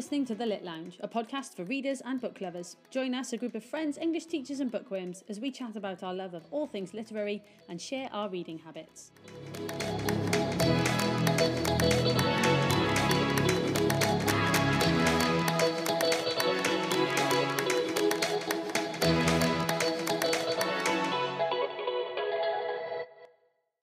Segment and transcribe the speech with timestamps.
[0.00, 2.78] listening to The Lit Lounge, a podcast for readers and book lovers.
[2.90, 6.14] Join us, a group of friends, English teachers, and bookworms, as we chat about our
[6.14, 9.10] love of all things literary and share our reading habits.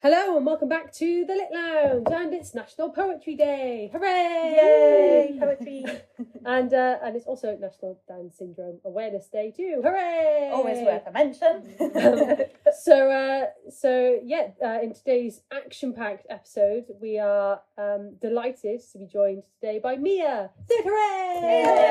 [0.09, 3.89] Hello and welcome back to the Lit Lounge, and it's National Poetry Day!
[3.91, 4.53] Hooray!
[4.55, 5.85] Yay, poetry.
[6.45, 9.81] and uh, and it's also National Down Syndrome Awareness Day too.
[9.83, 10.49] Hooray!
[10.53, 11.75] Always worth a mention.
[12.81, 19.07] so uh, so yeah, uh, in today's action-packed episode, we are um, delighted to be
[19.07, 20.51] joined today by Mia.
[20.69, 21.89] So hooray!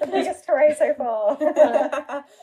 [0.00, 1.38] the biggest hooray so far.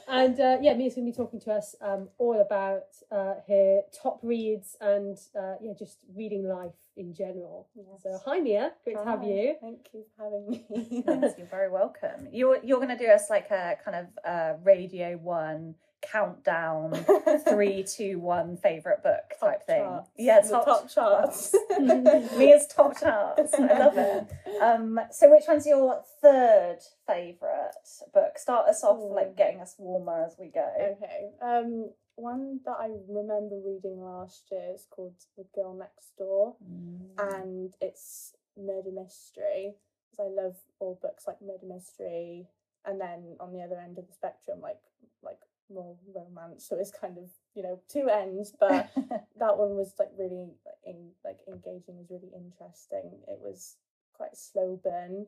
[0.08, 3.82] And uh, yeah, Mia's going to be talking to us um, all about uh, her
[4.02, 7.68] top reads and uh, yeah, just reading life in general.
[8.04, 9.56] So hi Mia, great to have you.
[9.62, 11.04] Thank you for having me.
[11.08, 12.28] Yes, you're very welcome.
[12.32, 16.94] You're you're going to do us like a kind of uh, Radio One countdown,
[17.48, 19.84] three, two, one favorite book type Top thing.
[19.84, 20.10] charts.
[20.18, 21.56] Yeah, top, top charts.
[21.80, 23.54] Mia's top charts.
[23.54, 24.28] I love it.
[24.62, 27.72] Um, so which one's your third favourite
[28.14, 28.38] book?
[28.38, 29.14] Start us off Ooh.
[29.14, 30.68] like getting us warmer as we go.
[30.98, 31.30] okay.
[31.42, 37.00] Um, one that I remember reading last year is called The Girl Next Door, Mm.
[37.18, 39.76] and it's murder mystery.
[40.10, 42.48] Because I love all books like murder mystery,
[42.86, 44.82] and then on the other end of the spectrum, like
[45.24, 46.66] like more romance.
[46.66, 48.90] So it's kind of you know two ends, but
[49.40, 53.78] that one was like really like, in like engaging was really interesting it was
[54.14, 55.28] quite a slow burn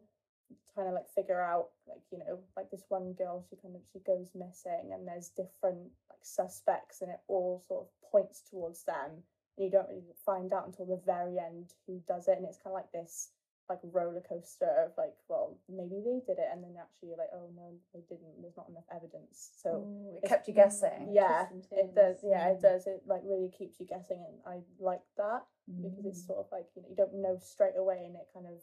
[0.73, 3.81] trying to like figure out like you know like this one girl she kind of
[3.91, 8.83] she goes missing and there's different like suspects and it all sort of points towards
[8.83, 9.21] them
[9.57, 12.57] and you don't really find out until the very end who does it and it's
[12.57, 13.29] kind of like this
[13.69, 17.31] like roller coaster of like well maybe they did it and then actually you're like
[17.33, 21.07] oh no they didn't there's not enough evidence so Ooh, it kept you guessing.
[21.13, 22.61] yeah it does yeah it Mm.
[22.61, 25.43] does it like really keeps you guessing and i like that
[25.81, 26.27] because it's Mm.
[26.27, 28.59] sort of like you know you don't know straight away and it kind of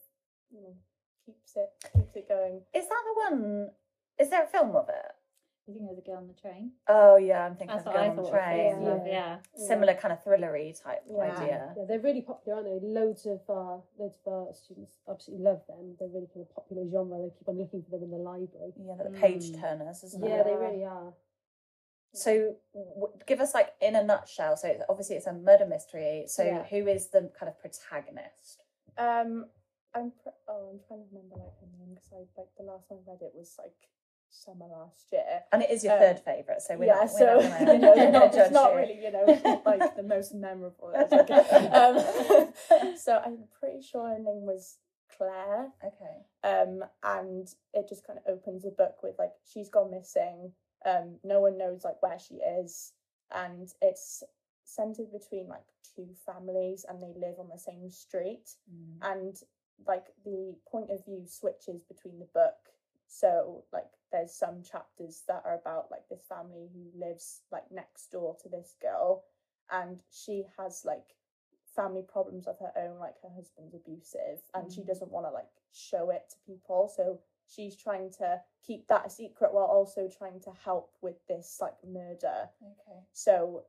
[0.53, 0.75] you know
[1.27, 3.71] keeps it keeps it going Is that the one?
[4.19, 5.13] Is there a film of it?
[5.67, 6.73] You think there's a girl on the train?
[6.89, 8.31] Oh yeah, I'm thinking That's of what I Girl on the.
[8.31, 8.83] Train.
[8.83, 9.05] Yeah.
[9.07, 9.39] Yeah.
[9.57, 9.67] Yeah.
[9.69, 11.21] Similar kind of thrillery type Yeah.
[11.23, 11.75] idea.
[11.77, 12.87] Yeah, they're really popular, aren't they?
[12.89, 15.95] Loads of our loads of our students absolutely love them.
[15.99, 17.19] They're really kind of popular genre.
[17.23, 18.73] They keep on looking for them in the library.
[18.77, 19.61] Yeah, the page Mm.
[19.61, 20.37] turners, isn't Yeah, it?
[20.39, 21.13] Yeah, they really are.
[22.13, 24.57] So, w- give us like in a nutshell.
[24.57, 26.25] So, obviously, it's a murder mystery.
[26.27, 26.65] So, Yeah.
[26.65, 28.65] who is the kind of protagonist?
[28.99, 29.49] um
[29.95, 32.89] i'm pr- oh i'm trying to remember like her name because i like the last
[32.89, 33.75] time i read it was like
[34.33, 36.63] summer last year And it is your Um, third favorite.
[36.63, 38.71] So, we're yeah, not, we're so not gonna, you know, we're it's not it's not
[38.73, 38.79] you.
[38.79, 40.93] really you know like the most memorable.
[41.81, 44.79] Um, so I'm pretty sure her name was
[45.17, 45.73] Claire.
[45.85, 46.17] okay.
[46.45, 50.53] um, and it just kind of opens the book with like she's gone missing
[50.87, 52.93] um, no one knows like where she is
[53.35, 54.23] and it's
[54.65, 58.99] centered between like two families and they live on the same street Mm.
[59.13, 59.37] and
[59.87, 62.57] like the point of view switches between the book
[63.07, 68.11] so like there's some chapters that are about like this family who lives like next
[68.13, 69.25] door to this girl
[69.71, 71.15] and she has like
[71.75, 74.87] family problems of her own like her husband's abusive and she Mm.
[74.87, 79.11] doesn't want to like show it to people so she's trying to keep that a
[79.11, 83.01] secret while also trying to help with this like murder Okay.
[83.13, 83.65] so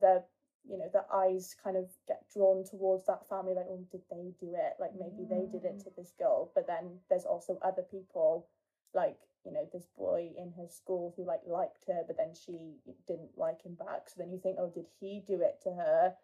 [0.00, 0.22] the
[0.68, 4.32] you know the eyes kind of get drawn towards that family like oh did they
[4.40, 4.74] do it?
[4.80, 6.50] Like maybe they did it to this girl.
[6.54, 8.46] But then there's also other people
[8.94, 12.76] like you know this boy in her school who like liked her but then she
[13.06, 14.08] didn't like him back.
[14.08, 16.14] So then you think oh did he do it to her?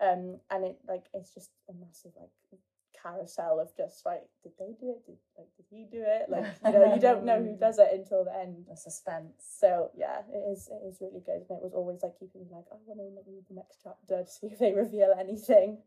[0.00, 2.30] Um and it like it's just a massive like
[3.02, 6.44] carousel of just like did they do it did like did he do it like
[6.66, 9.32] you know you don't know who does it until the end The suspense.
[9.60, 12.48] so yeah, it is it is really good, and it was always like keeping me
[12.52, 15.78] like, I want to read the next chapter to see if they reveal anything.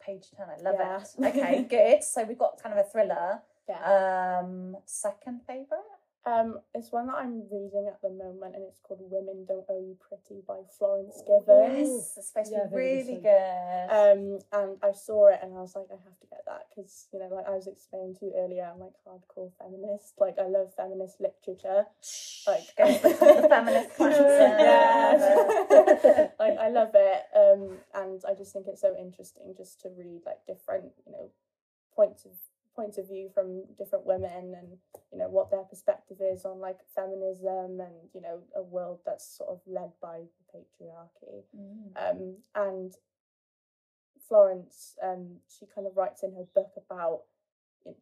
[0.00, 0.48] Page turn.
[0.50, 1.00] I love Yeah.
[1.00, 1.36] it.
[1.36, 2.02] Okay, good.
[2.04, 3.40] So, we've got kind of a thriller.
[3.68, 4.40] Yeah.
[4.42, 5.88] Um, second favorite?
[6.26, 9.78] Um, it's one that I'm reading at the moment, and it's called "Women Don't Owe
[9.80, 11.84] You Pretty" by Florence Given.
[11.84, 13.28] Yes, it's supposed Yeah, to be really good.
[13.28, 13.88] good.
[13.92, 17.08] Um, and I saw it, and I was like, I have to get that because
[17.12, 20.14] you know, like I was explaining to you earlier, I'm like hardcore feminist.
[20.18, 21.84] Like I love feminist literature.
[22.46, 22.84] like the,
[23.42, 24.56] the feminist classic.
[24.60, 29.88] yeah like i love it um and i just think it's so interesting just to
[29.96, 31.30] read like different you know
[31.94, 32.32] points of
[32.76, 34.78] points of view from different women and
[35.14, 39.24] you know what their perspective is on like feminism and you know a world that's
[39.38, 41.92] sort of led by the patriarchy Mm.
[41.96, 42.94] um and
[44.28, 47.20] florence um she kind of writes in her book about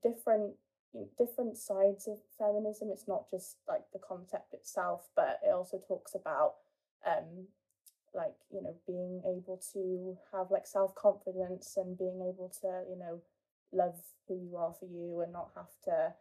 [0.03, 0.55] different
[1.17, 2.91] different sides of feminism.
[2.93, 6.55] It's not just like the concept itself, but it also talks about
[7.07, 7.47] um
[8.15, 12.99] like you know being able to have like self confidence and being able to you
[12.99, 13.21] know
[13.73, 13.97] love
[14.29, 16.13] who you are for you and not have to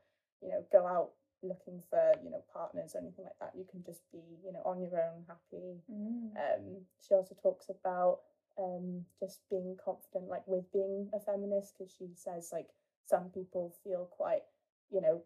[0.42, 1.10] you know go out
[1.44, 4.62] looking for you know partners or anything like that you can just be you know
[4.66, 6.36] on your own happy Mm.
[6.38, 8.20] um she also talks about
[8.60, 12.68] um just being confident like with being a feminist because she says like
[13.06, 14.44] some people feel quite
[14.92, 15.24] you know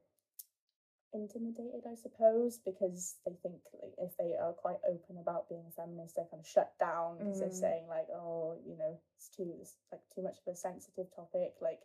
[1.14, 5.72] intimidated i suppose because they think like if they are quite open about being a
[5.72, 7.40] feminist they're kind of shut down because Mm.
[7.40, 11.08] they're saying like oh you know it's too it's like too much of a sensitive
[11.16, 11.80] topic like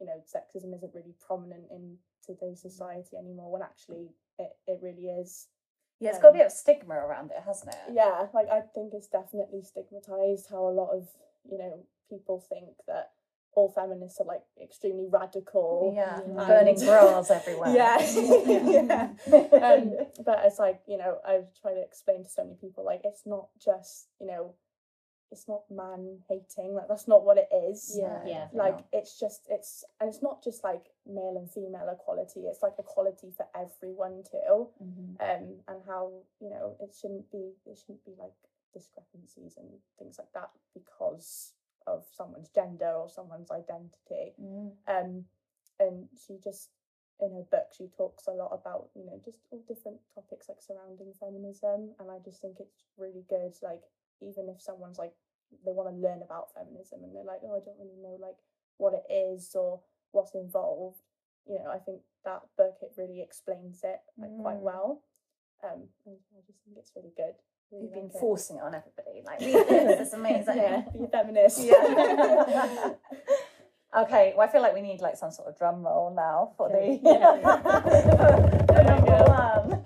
[0.00, 5.06] you know sexism isn't really prominent in today's society anymore when actually it, it really
[5.08, 5.48] is
[6.00, 7.94] Yeah, it's got a Um, bit of stigma around it, hasn't it?
[7.94, 11.08] yeah like i think it's definitely stigmatized how a lot of
[11.50, 13.10] you know people think that
[13.56, 16.46] all feminists are like extremely radical Yeah, Yeah.
[16.48, 17.72] burning bras everywhere.
[17.74, 17.98] yeah
[18.88, 19.08] yeah
[19.68, 23.02] um, but it's like you know i try to explain to so many people like
[23.04, 24.54] it's not just you know
[25.32, 28.22] it's not man hating like that's not what it is Yeah.
[28.26, 28.48] Yeah.
[28.52, 32.74] like it's just it's and it's not just like male and female equality it's like
[32.78, 35.16] equality for everyone too Mhm.
[35.20, 38.34] um and how you know it shouldn't be it shouldn't be like
[38.72, 39.68] discrepancies and
[39.98, 41.54] things like that because
[41.86, 44.72] of someone's gender or someone's identity Mm.
[44.86, 45.24] um
[45.80, 46.70] and she just
[47.20, 50.60] in her book she talks a lot about you know just all different topics like
[50.60, 53.82] surrounding feminism and i just think it's really good like
[54.20, 55.12] even if someone's like
[55.64, 58.36] they want to learn about feminism and they're like oh i don't really know like
[58.78, 59.80] what it is or
[60.12, 60.98] what's involved
[61.46, 64.62] you know i think that book it really explains it like quite Mm.
[64.62, 65.02] well
[65.62, 67.34] um and i just think it's really good
[67.70, 68.18] really You've been it.
[68.20, 69.22] forcing it on everybody.
[69.24, 70.56] Like, this, it's amazing.
[70.56, 72.90] yeah be a feminist Yeah.
[74.02, 76.68] okay, well, I feel like we need like some sort of drum roll now for
[76.70, 77.12] Okay, the,
[78.84, 79.83] number one.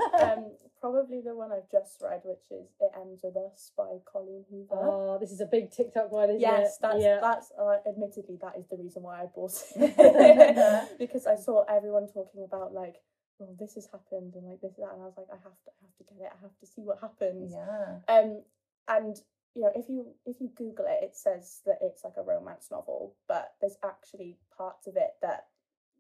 [0.81, 4.75] Probably the one I've just read, which is "It Ends with Us" by Colleen Hoover.
[4.75, 6.83] Oh, this is a big TikTok one, isn't yes, it?
[6.83, 7.19] that's yeah.
[7.21, 12.09] that's uh, admittedly that is the reason why I bought it because I saw everyone
[12.09, 12.97] talking about like,
[13.41, 15.59] oh, this has happened and like this and that, and I was like, I have
[15.65, 16.33] to, I have to get it.
[16.33, 17.53] I have to see what happens.
[17.53, 17.99] yeah.
[18.09, 18.43] Um,
[18.89, 19.17] and
[19.55, 22.69] you know, if you if you Google it, it says that it's like a romance
[22.71, 25.47] novel, but there's actually parts of it that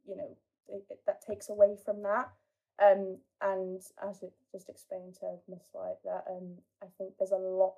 [0.07, 0.37] you know
[0.69, 2.31] it, it- that takes away from that.
[2.83, 7.37] Um, and as it just explained to Miss White, that um, I think there's a
[7.37, 7.75] lot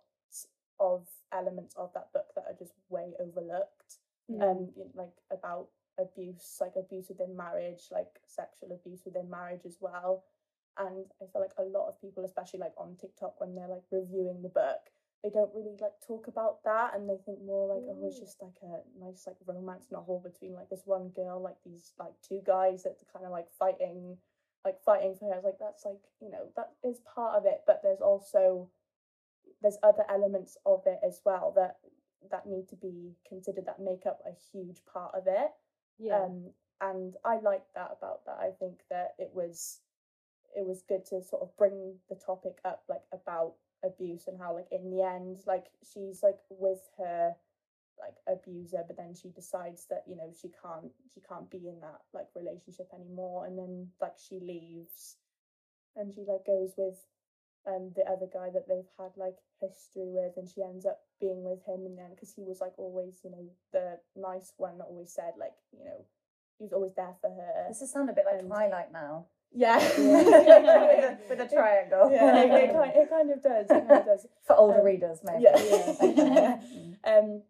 [0.78, 3.98] of elements of that book that are just way overlooked.
[4.30, 4.42] Mm.
[4.42, 5.68] Um, you know, like about
[5.98, 10.24] abuse, like abuse within marriage, like sexual abuse within marriage as well.
[10.78, 13.84] And I feel like a lot of people, especially like on TikTok, when they're like
[13.90, 14.80] reviewing the book,
[15.22, 18.40] they don't really like talk about that and they think more like oh it's just
[18.40, 22.40] like a nice like romance novel between like this one girl like these like two
[22.46, 24.16] guys that are kind of like fighting
[24.64, 27.62] like fighting for her It's like that's like you know that is part of it
[27.66, 28.68] but there's also
[29.62, 31.76] there's other elements of it as well that
[32.30, 35.50] that need to be considered that make up a huge part of it
[35.98, 36.24] yeah.
[36.24, 39.80] um and i like that about that i think that it was
[40.56, 43.54] it was good to sort of bring the topic up like about
[43.84, 47.34] abuse and how like in the end like she's like with her
[48.00, 51.78] like abuser but then she decides that you know she can't she can't be in
[51.80, 55.16] that like relationship anymore and then like she leaves
[55.96, 56.98] and she like goes with
[57.66, 61.42] um the other guy that they've had like history with and she ends up being
[61.44, 64.84] with him and then because he was like always you know the nice one that
[64.84, 66.04] always said like you know
[66.58, 69.26] he was always there for her This is sound a bit like And- Twilight now.
[69.52, 72.10] yeah with, with a triangle.
[72.10, 74.84] yeah it, it, kind, it kind of does it kind of does For older Um,
[74.84, 75.44] readers, maybe.
[75.44, 76.60] yeah.
[77.04, 77.42] um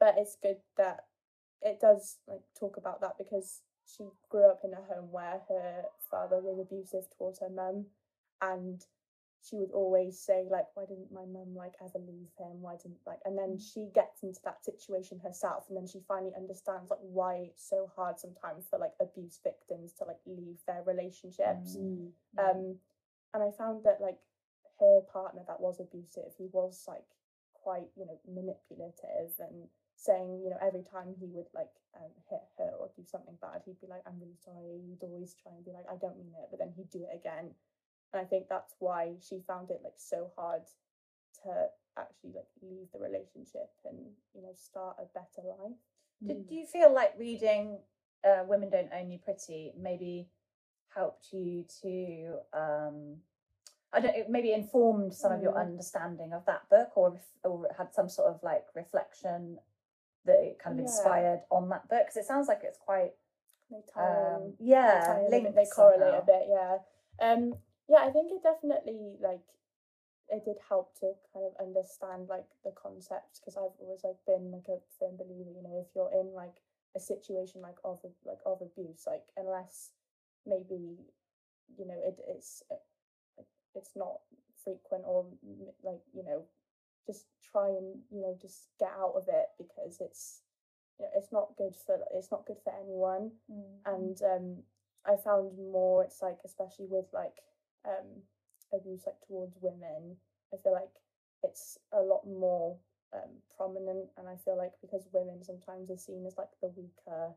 [0.00, 1.04] but it's good that
[1.62, 5.84] it does like talk about that because she grew up in a home where her
[6.10, 7.86] father was abusive towards her mum
[8.42, 8.84] and
[9.42, 12.60] she would always say like why didn't my mum like ever leave him?
[12.60, 16.32] Why didn't like and then she gets into that situation herself and then she finally
[16.36, 20.82] understands like why it's so hard sometimes for like abuse victims to like leave their
[20.86, 21.76] relationships.
[21.76, 22.10] Mm.
[22.38, 22.76] um
[23.34, 24.18] and i found that like
[24.80, 27.06] her partner that was abusive he was like
[27.52, 32.46] quite you know manipulative and saying you know every time he would like um, hit
[32.56, 35.64] her or do something bad he'd be like i'm really sorry he'd always try and
[35.64, 37.50] be like i don't mean it but then he'd do it again.
[38.12, 40.62] And i think that's why she found it like so hard
[41.42, 41.66] to
[41.98, 43.98] actually like leave the relationship and
[44.34, 45.76] you know start a better life.
[46.26, 47.78] Did do you feel like reading
[48.24, 50.28] uh, Women Don't Owe You Pretty maybe
[50.94, 53.16] helped you to um
[53.92, 55.66] I don't it maybe informed some of your Mm.
[55.66, 59.58] understanding of that book or or had some sort of like reflection
[60.28, 60.90] that it kind of Yeah.
[60.90, 63.12] inspired on that book because it sounds like it's quite
[63.70, 66.22] they tie Um, yeah, they, tie they correlate somehow.
[66.22, 66.44] a bit.
[66.48, 66.78] Yeah,
[67.20, 67.54] um,
[67.88, 68.04] yeah.
[68.06, 69.44] I think it definitely like
[70.30, 74.50] it did help to kind of understand like the concepts because I've always like been
[74.52, 75.50] like a firm believer.
[75.50, 76.56] You know, if you're in like
[76.96, 79.92] a situation like of like of abuse, like unless
[80.46, 80.96] maybe
[81.76, 82.76] you know it it's uh,
[83.74, 84.20] it's not
[84.64, 85.26] frequent or
[85.82, 86.42] like you know
[87.08, 90.42] just try and you know just get out of it because it's
[91.00, 93.32] you know it's not good for it's not good for anyone.
[93.86, 94.46] And um
[95.06, 97.40] i found more it's like especially with like
[97.86, 98.20] um
[98.74, 100.16] abuse like towards women
[100.52, 100.92] i feel like
[101.44, 102.76] it's a lot more
[103.14, 104.10] um prominent.
[104.18, 107.32] And i feel like because women sometimes are seen as like the weaker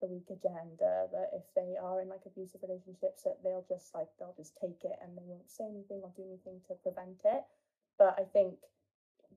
[0.00, 4.06] the weaker gender that if they are in like abusive relationships that they'll just like
[4.18, 7.42] they'll just take it and they won't say anything or do anything to prevent it.
[7.98, 8.54] But i think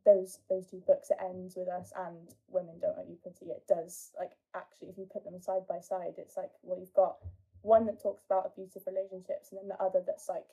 [0.05, 2.17] those those two books it ends with us and
[2.49, 5.79] women don't owe you pity it does like actually if you put them side by
[5.79, 7.17] side it's like well you've got
[7.61, 10.45] one that talks about abusive relationships and then the other that's like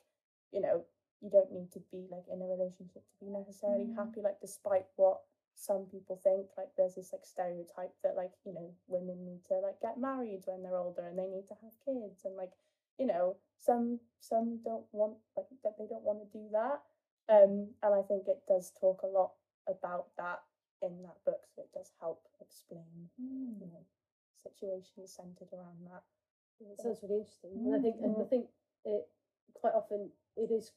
[0.51, 0.83] you know
[1.21, 3.95] you don't need to be like in a relationship to be necessarily Mm.
[3.95, 5.21] happy like despite what
[5.59, 6.47] some people think.
[6.57, 10.43] Like there's this like stereotype that like you know women need to like get married
[10.45, 12.53] when they're older and they need to have kids and like
[12.97, 16.81] you know some some don't want like that they don't want to do that
[17.29, 19.31] um and i think it does talk a lot
[19.67, 20.39] about that
[20.81, 23.09] in that book so it does help explain
[23.59, 23.85] you know
[24.41, 26.03] situations centered around that
[26.61, 28.29] it sounds really interesting, and I think and I Mhm.
[28.29, 28.49] think
[28.83, 29.09] it
[29.53, 30.73] quite often it is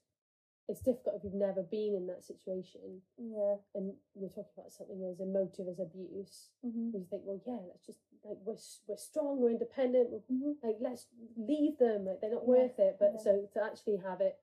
[0.68, 5.02] it's difficult if you've never been in that situation, yeah and we're talking about something
[5.04, 6.50] as emotive as abuse.
[6.64, 6.96] mm-hmm.
[6.96, 10.52] You think, well, yeah, let's just like we're we're strong, we're independent, we're, Mm-hmm.
[10.66, 11.06] like let's
[11.36, 12.96] leave them, like they're not Yeah, worth it.
[13.00, 13.22] But yeah.
[13.22, 14.38] so to actually have it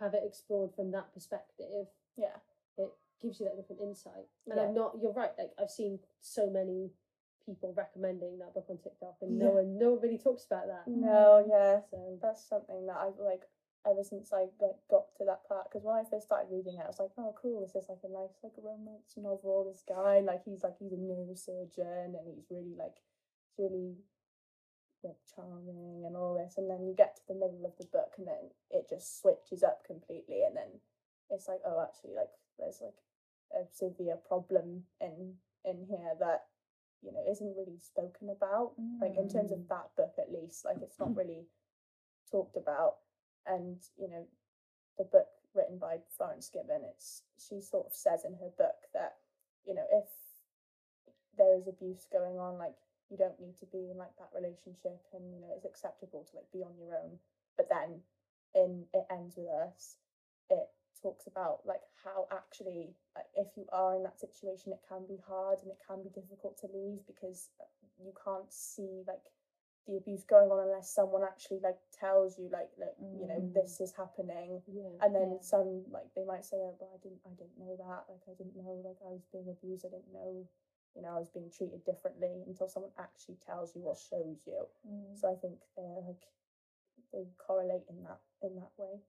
[0.00, 1.86] have it explored from that perspective,
[2.16, 2.36] yeah
[2.76, 2.90] it
[3.22, 4.26] gives you that different insight.
[4.46, 4.64] And Yeah.
[4.64, 5.30] I'm not, you're right.
[5.38, 6.90] Like I've seen so many
[7.46, 9.54] people recommending that book on TikTok, and no Yeah.
[9.54, 10.86] one, no one really talks about that.
[10.88, 11.48] no mm.
[11.48, 13.44] yeah So that's something that I've like
[13.86, 16.84] ever since I like got to that part because when I first started reading it
[16.84, 20.20] I was like oh cool this is like a nice like romance novel this guy
[20.20, 22.96] like he's like he's a neurosurgeon and he's really like
[23.44, 23.96] he's really
[25.04, 28.12] like charming and all this and then you get to the middle of the book
[28.18, 30.80] and then it just switches up completely and then
[31.30, 32.98] it's like oh actually like there's like
[33.54, 35.34] a severe problem in
[35.64, 36.44] in here that
[37.02, 39.68] you know isn't really spoken about like in terms of mm.
[39.68, 41.46] that book at least like it's not really
[42.30, 42.96] talked about.
[43.46, 44.26] And you know
[44.98, 49.16] the book written by Florence Given it's she sort of says in her book that
[49.66, 50.08] you know if
[51.36, 52.74] there is abuse going on like
[53.14, 56.36] you don't need to be in like that relationship and you know it's acceptable to
[56.42, 57.22] like be on your own.
[57.56, 58.02] But then
[58.58, 59.96] in it ends with us.
[60.50, 60.66] It
[61.00, 65.18] talks about like how actually like if you are in that situation it can be
[65.28, 67.70] hard and it can be difficult to leave because uh,
[68.02, 69.22] you can't see like
[69.86, 73.52] the abuse going on unless someone actually like tells you like that you know Mm.
[73.54, 74.62] this is happening.
[74.66, 75.40] Yeah, and then Yeah.
[75.44, 78.08] some like they might say oh but i didn't i didn't know that.
[78.08, 79.84] Like i didn't know like i was being abused.
[79.84, 80.48] I didn't know
[80.94, 84.64] you know i was being treated differently until someone actually tells you or shows you
[84.86, 85.18] mm.
[85.18, 86.22] so i think they're like
[87.12, 89.00] they correlate in that in that way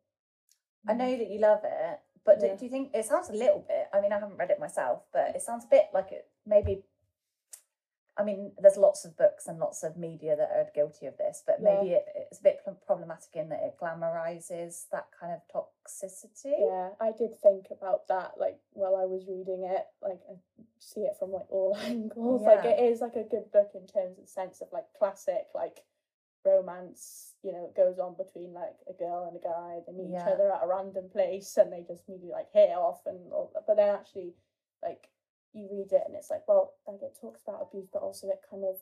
[0.88, 1.18] I know mm.
[1.18, 3.88] that you love it, but do, do you think it sounds a little bit?
[3.94, 5.36] I mean, I haven't read it myself, but mm.
[5.36, 6.84] it sounds a bit like it maybe.
[8.18, 11.44] I mean, there's lots of books and lots of media that are guilty of this,
[11.46, 16.54] but maybe it, it's a bit problematic in that it glamorizes that kind of toxicity.
[16.60, 20.36] yeah i did think about that like while i was reading it like i
[20.80, 24.18] see it from like all angles like it is like a good book in terms
[24.18, 25.82] of sense of like classic like
[26.46, 30.12] romance you know it goes on between like a girl and a guy they meet
[30.12, 30.22] Yeah.
[30.22, 33.20] each other at a random place and they just immediately like hit it off and
[33.34, 33.64] all that.
[33.68, 34.34] but then actually
[34.84, 35.10] like
[35.56, 38.42] you read it and it's like well like it talks about abuse but also it
[38.52, 38.78] kind of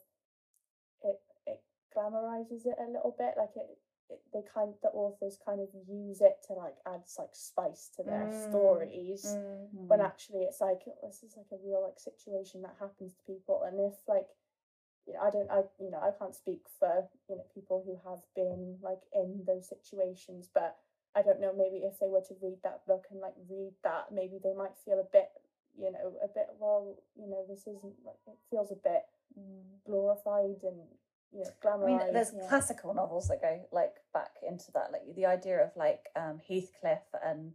[1.02, 1.60] it it
[1.96, 3.78] glamorizes it a little bit like it,
[4.10, 8.02] it they kind the authors kind of use it to like add like spice to
[8.02, 9.38] their Mm, stories
[9.74, 9.88] Mm.
[9.88, 13.22] when actually it's like oh, this is like a real like situation that happens to
[13.32, 14.28] people and if like
[15.06, 17.98] you know, I don't I you know I can't speak for you know people who
[18.08, 20.76] have been like in those situations but
[21.14, 24.12] I don't know maybe if they were to read that book and like read that
[24.12, 25.30] maybe they might feel a bit
[25.78, 29.02] you know a bit well you know this isn't like it feels a bit
[29.86, 30.78] glorified and
[31.32, 32.48] you know I mean, glamorized there's yeah.
[32.48, 37.02] classical novels that go like back into that, like the idea of like um, Heathcliff
[37.26, 37.52] and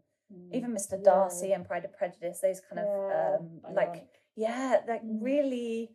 [0.51, 0.93] even Mr.
[0.93, 1.03] Yeah.
[1.05, 2.39] Darcy and Pride and Prejudice.
[2.41, 5.21] Those kind Yeah, of um, like yeah, like Mm.
[5.21, 5.91] really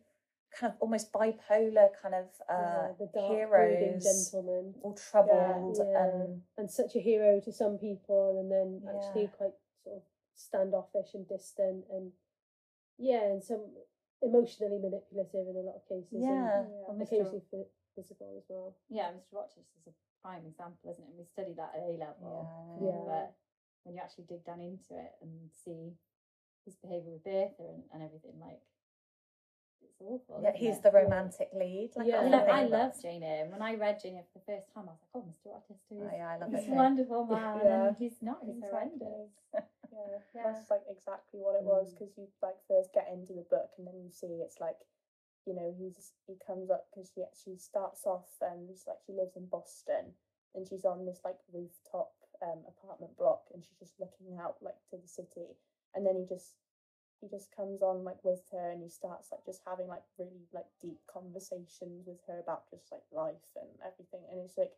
[0.59, 6.05] kind of almost bipolar kind of uh, yeah, the dark heroes, gentleman, all troubled Yeah.
[6.05, 9.53] and and such a hero to some people, and then actually quite
[9.83, 10.03] sort of
[10.35, 12.11] standoffish and distant, and
[12.97, 13.61] yeah, and some
[14.21, 16.13] emotionally manipulative in a lot of cases.
[16.13, 16.63] and yeah.
[16.63, 16.85] Yeah.
[16.87, 17.01] Well, Mr.
[17.07, 17.65] occasionally for
[17.97, 18.75] as well.
[18.89, 19.33] Yeah, Mr.
[19.39, 21.07] Rochester's a prime example, isn't it?
[21.09, 22.47] And we studied that at A level.
[22.83, 22.99] Yeah.
[23.07, 23.33] But
[23.83, 25.31] when you actually dig down into it and
[25.63, 25.93] see
[26.65, 28.59] his behaviour with Bertha and, and everything, like
[29.83, 30.41] it's awful.
[30.43, 30.83] Yeah, he's it?
[30.83, 31.91] the romantic lead.
[31.95, 32.19] Like, Yeah.
[32.19, 33.47] I I love, think I love Jane Eyre.
[33.49, 35.53] When I read Jane Eyre for the first time, I was like, oh, Mr.
[35.53, 36.71] Rochester Oh, yeah, I love he's it.
[36.71, 37.87] a wonderful man, Yeah.
[37.87, 38.39] and he's not.
[38.43, 39.31] He's horrendous.
[39.95, 40.43] Yeah, Yeah.
[40.51, 41.99] that's like exactly what it was Mm.
[41.99, 44.85] because you like first get into the book and then you see it's like,
[45.45, 49.13] you know, he's he comes up because she she starts off and it's like she
[49.13, 50.13] lives in Boston
[50.53, 52.11] and she's on this like rooftop
[52.41, 55.55] um apartment block and she's just looking out like to the city
[55.93, 56.55] and then he just
[57.21, 60.43] he just comes on like with her and he starts like just having like really
[60.53, 64.73] like deep conversations with her about just like life and everything and it's like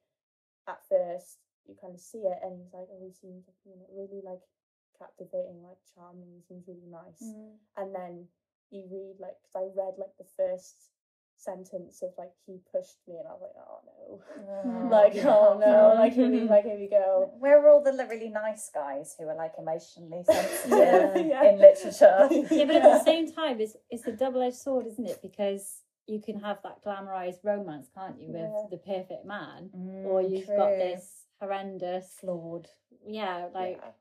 [0.68, 3.88] at first you kind of see it and he's like oh he seems you know
[3.92, 4.42] really like
[5.00, 7.52] captivating like charming he seems really nice Mm.
[7.78, 8.28] and then
[8.72, 10.76] you read like because I read like the first
[11.40, 15.58] sentence of like he pushed me and I was like oh no Oh, like oh
[15.60, 16.00] no yeah.
[16.02, 19.36] like really like here we go Where are all the really nice guys who are
[19.36, 21.44] like emotionally sensitive Yeah.
[21.50, 22.28] in literature?
[22.52, 25.20] yeah, but at the same time, it's it's a double edged sword, isn't it?
[25.22, 28.64] Because you can have that glamorized romance, can't you, with Yeah.
[28.72, 32.68] the perfect man, Mm, or you've got this horrendous, flawed.
[33.06, 33.92] yeah, like yeah.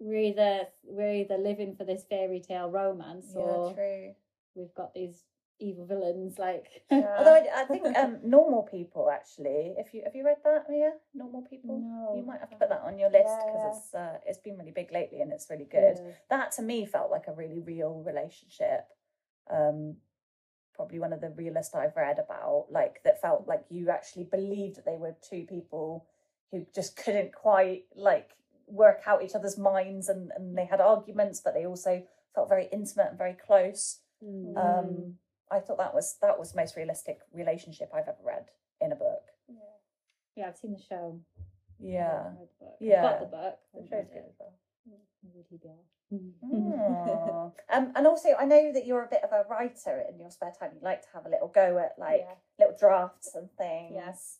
[0.00, 4.14] We're either we're either living for this fairy tale romance, Yeah, or true.
[4.54, 5.22] we've got these
[5.60, 6.38] evil villains.
[6.38, 7.14] Like, Yeah.
[7.18, 9.74] Although I, I think um, normal people actually.
[9.76, 10.92] If you have you read that, Mia?
[11.14, 11.78] Normal people.
[11.78, 13.76] no You might have to put that on your list because Yeah.
[13.76, 15.98] it's uh, it's been really big lately and it's really good.
[15.98, 16.12] Yeah.
[16.30, 18.86] That to me felt like a really real relationship.
[19.50, 19.96] Um,
[20.74, 22.68] probably one of the realest I've read about.
[22.70, 26.06] Like that felt like you actually believed that they were two people
[26.50, 28.30] who just couldn't quite like
[28.70, 32.02] work out each other's minds and and they had arguments, but they also
[32.34, 34.00] felt very intimate and very close.
[34.24, 34.56] Mm.
[34.56, 35.14] Um,
[35.50, 38.46] I thought that was that was the most realistic relationship I've ever read
[38.80, 39.22] in a book.
[39.48, 39.54] yeah.
[40.36, 41.20] yeah, I've seen the show.
[41.78, 42.30] Yeah.
[42.38, 42.76] the book.
[42.80, 43.02] I've Yeah.
[43.02, 43.58] got the book.
[43.74, 44.26] The show's read good it.
[44.28, 44.54] as well.
[45.34, 45.68] Would he be?
[47.72, 50.52] Um, and also, I know that you're a bit of a writer in your spare
[50.58, 50.70] time.
[50.74, 52.34] You like to have a little go at like Yeah.
[52.58, 53.92] little drafts and things.
[53.94, 54.38] Yes.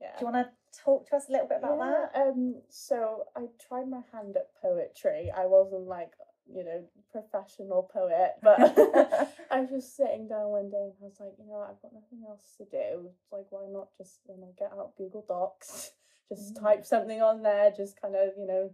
[0.00, 3.24] yeah Do you want to talk to us a little bit about yeah, Um, so
[3.36, 5.30] I tried my hand at poetry.
[5.34, 6.12] I wasn't like,
[6.52, 8.58] you know, professional poet, but?
[9.50, 11.92] I was just sitting down one day and I was like, you know, I've got
[11.92, 13.10] nothing else to do.
[13.32, 15.92] Like, why not just, you know, get out Google Docs,
[16.28, 16.62] just Mm.
[16.62, 18.70] type something on there, just kind of, you know,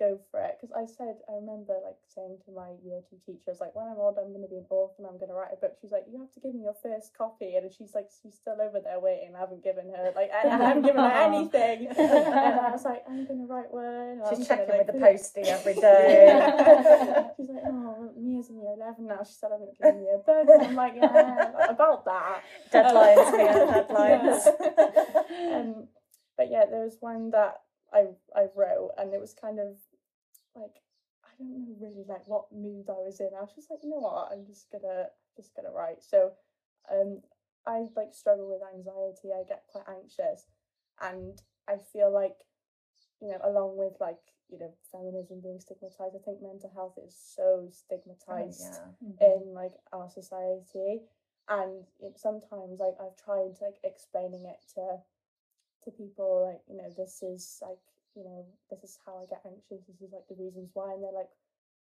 [0.00, 0.56] go for it.
[0.56, 3.76] Because I said, I remember like saying to my year two teacher, I was like,
[3.76, 5.60] when I'm old, I'm going to be an author and I'm going to write a
[5.60, 5.76] book.
[5.76, 7.54] She's like, you have to give me your first copy.
[7.54, 9.36] And she's like, she's still over there waiting.
[9.36, 11.92] I haven't given her, like, I, I haven't given her anything.
[11.92, 14.24] and I was like, I'm going to write one.
[14.32, 16.24] She's I'm checking gonna, with the like, postie every day.
[17.36, 19.20] She's like, oh, Mia's in year 11 now.
[19.20, 20.48] She said, I haven't given you a book.
[20.48, 22.40] And I'm like, yeah, about that.
[22.72, 24.42] Deadlines, deadlines.
[24.48, 25.60] Yeah.
[25.60, 25.88] um,
[26.40, 27.60] but yeah, there was one that
[27.92, 29.76] I I wrote, and it was kind of
[30.60, 30.76] like
[31.24, 33.30] I don't know really like what mood I was in.
[33.36, 36.02] I was just like, you know what, I'm just gonna just gonna write.
[36.02, 36.32] So,
[36.90, 37.20] um,
[37.66, 39.32] I like struggle with anxiety.
[39.32, 40.46] I get quite anxious,
[41.00, 42.44] and I feel like,
[43.20, 44.20] you know, along with like
[44.50, 49.16] you know feminism being stigmatized, I think mental health is so stigmatized Oh, Mm.
[49.20, 51.00] in like our society
[51.48, 54.98] and it, sometimes like i've tried like explaining it to
[55.84, 57.78] to people like you know this is like
[58.16, 61.02] you know this is how i get anxious this is like the reasons why and
[61.02, 61.30] they're like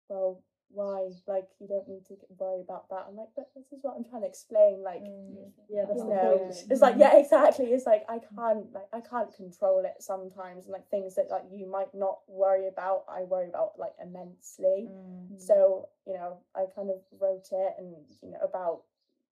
[0.09, 1.11] well why?
[1.27, 3.07] Like you don't need to worry about that.
[3.09, 5.51] I'm like but this is what i'm trying to explain like Mm.
[5.69, 9.01] Yeah, that's you the know it's like yeah exactly it's like i can't like i
[9.01, 13.23] can't control it sometimes and like things that like you might not worry about i
[13.23, 14.89] worry about like immensely.
[14.91, 15.41] Mm.
[15.41, 18.83] so you know i kind of wrote it and you know about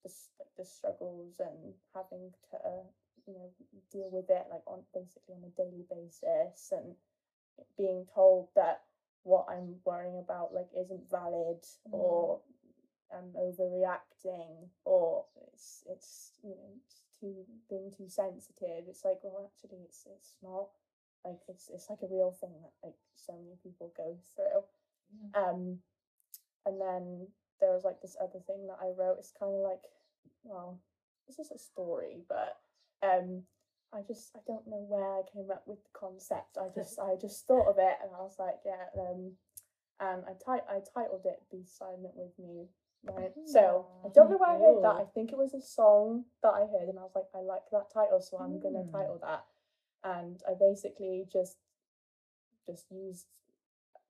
[0.05, 0.11] the,
[0.57, 2.87] the struggles and having to uh,
[3.28, 3.50] you know
[3.92, 6.96] deal with it like on basically on a daily basis and
[7.76, 8.82] being told that
[9.22, 11.62] what i'm worrying about like isn't valid
[11.92, 12.40] or
[13.12, 18.84] i'm overreacting or it's it's you know it's too being too sensitive.
[18.88, 20.68] It's like well actually it's it's not
[21.24, 24.62] like it's it's like a real thing that like so many people go through.
[25.34, 25.78] Um
[26.66, 27.26] and then
[27.60, 29.16] there was like this other thing that I wrote.
[29.18, 29.82] It's kind of like,
[30.44, 30.78] well,
[31.26, 32.58] it's just a story, but
[33.02, 33.42] um,
[33.92, 36.58] I just I don't know where I came up with the concept.
[36.61, 38.87] I just I just thought of it, and I was like, yeah.
[39.00, 39.32] Um,
[40.00, 42.68] and I ti- I titled it "Be Silent with Me."
[43.04, 43.32] Right.
[43.46, 44.96] So I don't know where I heard that.
[45.00, 47.62] I think it was a song that I heard, and I was like, I like
[47.72, 48.90] that title, so I'm gonna Hmm.
[48.92, 49.44] title that.
[50.04, 51.56] And I basically just
[52.66, 53.26] just used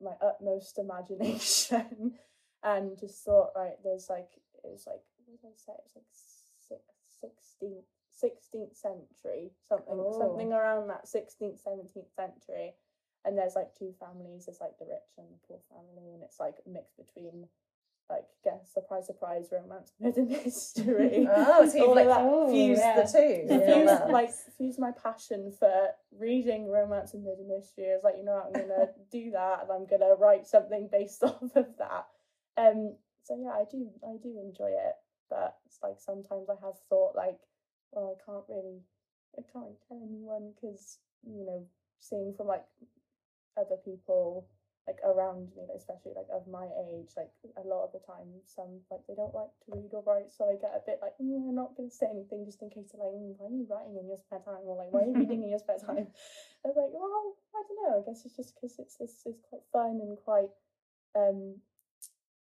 [0.01, 2.14] my utmost imagination
[2.62, 4.31] and just thought right there's like
[4.64, 6.05] it's like what did I say it's like
[6.68, 6.83] six,
[7.20, 7.83] 16
[8.22, 10.18] 16th century, something Oh.
[10.18, 12.74] something around that 16th, 17th century.
[13.24, 14.46] And there's like two families.
[14.46, 17.48] There's like the rich and the poor family, and it's like mixed between,
[18.09, 21.28] like, guess surprise, surprise, romance, murder mystery.
[21.37, 22.07] Oh, so you've All like.
[22.11, 23.02] Oh, fused yeah.
[23.02, 23.46] the two.
[23.46, 23.74] Yeah.
[23.98, 27.90] fused, like fused my passion for reading romance and mystery.
[27.90, 30.88] I was like, you know what, I'm gonna do that, and I'm gonna write something
[30.90, 32.07] based off of that.
[32.57, 34.94] Um, so yeah, I do, I do enjoy it,
[35.28, 37.40] but it's like sometimes I have thought like,
[37.94, 38.81] oh, I can't really,
[39.38, 41.66] I can't tell anyone because you know,
[42.01, 42.64] seeing from like
[43.59, 44.46] other people
[44.88, 47.29] like around me, especially like of my age, like
[47.61, 50.48] a lot of the time, some like they don't like to read or write, so
[50.48, 53.05] I get a bit like, mm, I'm not gonna say anything just in case they're
[53.05, 55.18] like, mm, why are you writing in your spare time, or like, why are you
[55.20, 56.09] reading in your spare time?
[56.64, 57.94] I was like, well, I don't know.
[58.01, 60.48] I guess it's just because it's, it's it's quite fun and quite
[61.12, 61.61] um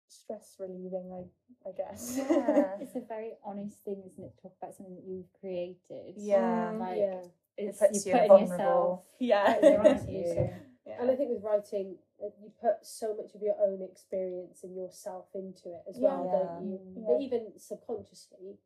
[0.08, 1.10] stress relieving.
[1.12, 2.16] I I guess.
[2.18, 2.76] Yeah.
[2.80, 4.34] It's a very honest thing, isn't it?
[4.36, 6.14] to Talk about something that you've created.
[6.16, 6.72] Yeah.
[6.72, 7.20] Mm, Like, yeah.
[7.56, 9.58] it's, puts you you're in putting vulnerable- yourself yeah.
[9.62, 10.06] Yeah.
[10.08, 10.50] you?
[10.86, 11.02] Yeah.
[11.02, 14.74] And I think with writing, uh, you put so much of your own experience and
[14.74, 16.38] yourself into it as well, Yeah.
[16.38, 16.78] don't you?
[16.96, 17.06] Mm.
[17.06, 18.56] But even subconsciously,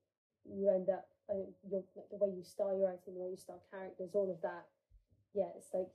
[0.45, 1.09] you end up.
[1.31, 4.11] I think your like the way you style your writing, the way you style characters,
[4.15, 4.67] all of that.
[5.35, 5.89] Yeah, it's like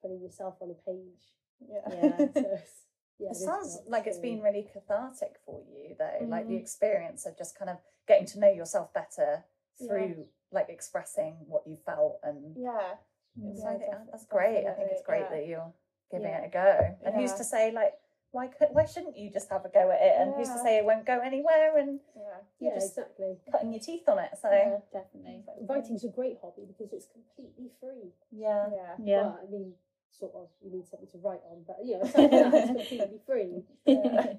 [0.00, 1.24] putting yourself on a page.
[1.60, 1.84] yeah.
[1.90, 2.16] Yeah.
[2.34, 2.85] So it's-
[3.18, 6.26] yeah, It is sounds like it's been really cathartic for you, though.
[6.26, 6.60] Like the Mhm.
[6.60, 9.44] experience of just kind of getting to know yourself better
[9.78, 9.88] Yeah.
[9.88, 12.96] through like expressing what you felt, and yeah.
[13.56, 14.66] so I think that's great.
[14.66, 15.30] I think it's great yeah.
[15.30, 15.72] that you're
[16.10, 16.42] giving Yeah.
[16.42, 16.96] it a go.
[17.04, 17.94] And who's to say like
[18.32, 20.20] why could why shouldn't you just have a go at it?
[20.20, 21.78] And who's to say it won't go anywhere?
[21.78, 22.22] And Yeah.
[22.58, 23.40] you're Yeah, just exactly.
[23.50, 24.36] cutting your teeth on it.
[24.38, 24.80] So Yeah.
[24.92, 25.44] definitely.
[25.62, 28.12] Writing's a great hobby because it's completely free.
[28.30, 28.68] yeah.
[28.70, 28.96] Yeah.
[28.98, 29.22] Yeah.
[29.22, 29.74] Well, I mean,
[30.10, 32.88] sort of, you need something to write on, but you know, aside from that, it's
[32.88, 33.62] completely free.
[33.86, 34.34] Yeah.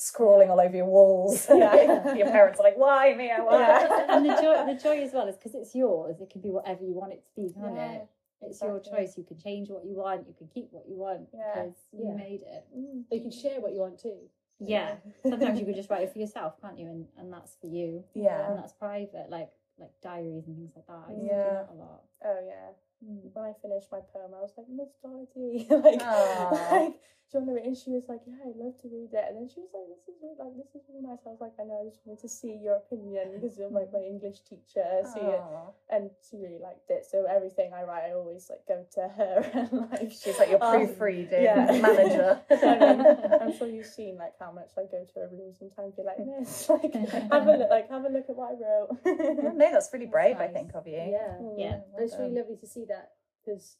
[0.00, 1.46] Scrawling all over your walls.
[1.50, 2.14] Yeah.
[2.20, 3.32] your parents are like, "Why me?
[3.36, 4.16] Why?" Yeah.
[4.16, 6.20] and the joy, the joy as well is because it's yours.
[6.20, 8.08] It can be whatever you want it to be, can't Yeah, it?
[8.42, 9.18] It's your choice.
[9.18, 10.28] You can change what you want.
[10.28, 11.50] You can keep what you want Yeah.
[11.52, 12.10] because Yeah.
[12.10, 12.64] you made it.
[12.76, 13.04] Mm.
[13.10, 14.18] You can share what you want too.
[14.60, 14.94] Yeah.
[15.24, 16.86] Sometimes you can just write it for yourself, can't you?
[16.86, 18.04] And and that's for you.
[18.14, 18.50] Yeah.
[18.50, 21.04] And that's private, like like diaries and things like that.
[21.08, 21.26] I Yeah.
[21.26, 22.02] do that a lot.
[22.24, 22.70] Oh yeah.
[23.04, 23.30] Mm.
[23.32, 26.58] When I finished my poem, I was like, Miss Dorothy, like, Aw.
[26.72, 27.66] like, do you want to read?
[27.68, 29.24] And she was like, Yeah, I'd love to read it.
[29.28, 31.20] And then she was like, This is really, like, this is really nice.
[31.28, 31.84] I was like, I know.
[31.84, 35.04] I just wanted to see your opinion because you're like my English teacher.
[35.12, 35.44] See it,
[35.92, 37.04] and she really liked it.
[37.04, 40.62] So everything I write, I always like go to her and like She's like your
[40.64, 41.68] um, proofreading yeah.
[41.68, 42.40] manager.
[42.48, 43.04] I mean,
[43.44, 46.00] I'm sure you've seen like how much I go to her room sometimes.
[46.00, 48.88] Be like, Miss, like have a look, like have a look at what I wrote.
[49.04, 50.96] Yeah, no, that's really That's brave, I think, of you.
[50.96, 51.36] Yeah.
[51.60, 51.80] Yeah.
[51.92, 53.12] And it's really lovely to see that
[53.44, 53.76] because,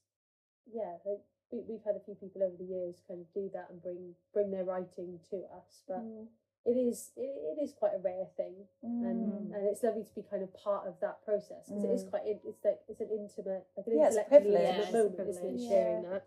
[0.72, 3.68] yeah, like, we, we've had a few people over the years kind of do that
[3.70, 6.26] and bring bring their writing to us, but Mm.
[6.66, 9.02] it is it, it is quite a rare thing, Mm.
[9.08, 12.04] and and it's lovely to be kind of part of that process because it is
[12.04, 12.10] Mm.
[12.10, 14.62] quite in- it's like it's an intimate like an Yeah, it's a intellectually privilege.
[14.62, 15.48] Yeah, intimate it's a moment, isn't it?
[15.48, 15.68] privilege.
[15.68, 16.24] Sharing that.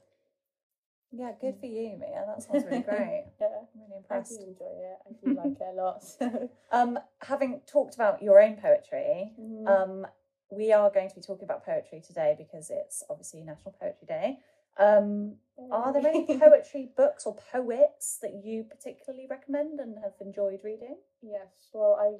[1.14, 2.24] Yeah, good for you, Mia.
[2.26, 3.26] That sounds really great.
[3.40, 4.40] Yeah, I'm really I impressed.
[4.40, 4.98] do enjoy it.
[5.06, 6.02] I do like it a lot.
[6.20, 6.50] So.
[6.72, 9.68] Um, having talked about your own poetry, Mm.
[9.68, 10.08] um,
[10.52, 14.38] we are going to be talking about poetry today because it's obviously National Poetry Day.
[14.78, 15.36] Um,
[15.72, 20.98] are there any poetry books or poets that you particularly recommend and have enjoyed reading?
[21.22, 21.48] Yes.
[21.74, 22.18] Well, I.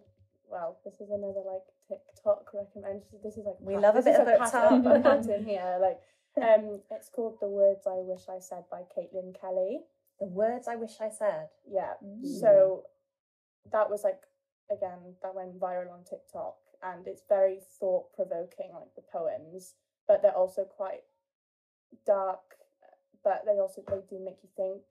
[0.50, 3.20] Well, this is another like TikTok recommendation.
[3.24, 4.38] This is like We love a bit of a
[5.02, 5.78] pattern here.
[5.80, 6.00] Like,
[6.44, 9.80] um, it's called "The Words I Wish I Said" by Caitlin Kelly.
[10.20, 11.48] The words I wish I said.
[11.70, 11.94] Yeah.
[12.04, 12.40] Mm.
[12.40, 12.84] So
[13.72, 14.22] that was like
[14.70, 19.76] again that went viral on TikTok and it's very thought provoking like the poems
[20.08, 21.02] but they're also quite
[22.06, 22.40] dark
[23.24, 24.82] but they also they do make you think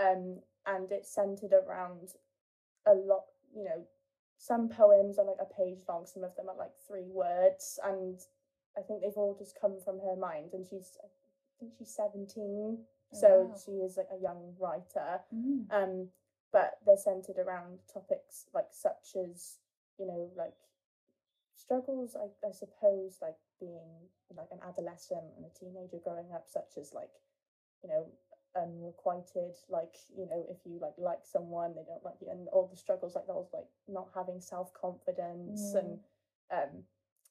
[0.00, 2.14] um and it's centered around
[2.86, 3.84] a lot you know
[4.38, 8.18] some poems are like a page long some of them are like three words and
[8.78, 11.06] I think they've all just come from her mind and she's I
[11.58, 12.78] think she's 17
[13.12, 13.56] so Oh, wow.
[13.64, 15.66] she is like a young writer Mm.
[15.70, 16.08] um
[16.52, 19.58] but they're centered around topics like such as
[19.98, 20.54] you know like
[21.60, 26.78] struggles I, I suppose like being like an adolescent and a teenager growing up such
[26.78, 27.10] as like
[27.82, 28.06] you know
[28.56, 32.66] unrequited like you know if you like like someone they don't like you and all
[32.66, 35.98] the struggles like those like not having self-confidence and
[36.50, 36.82] um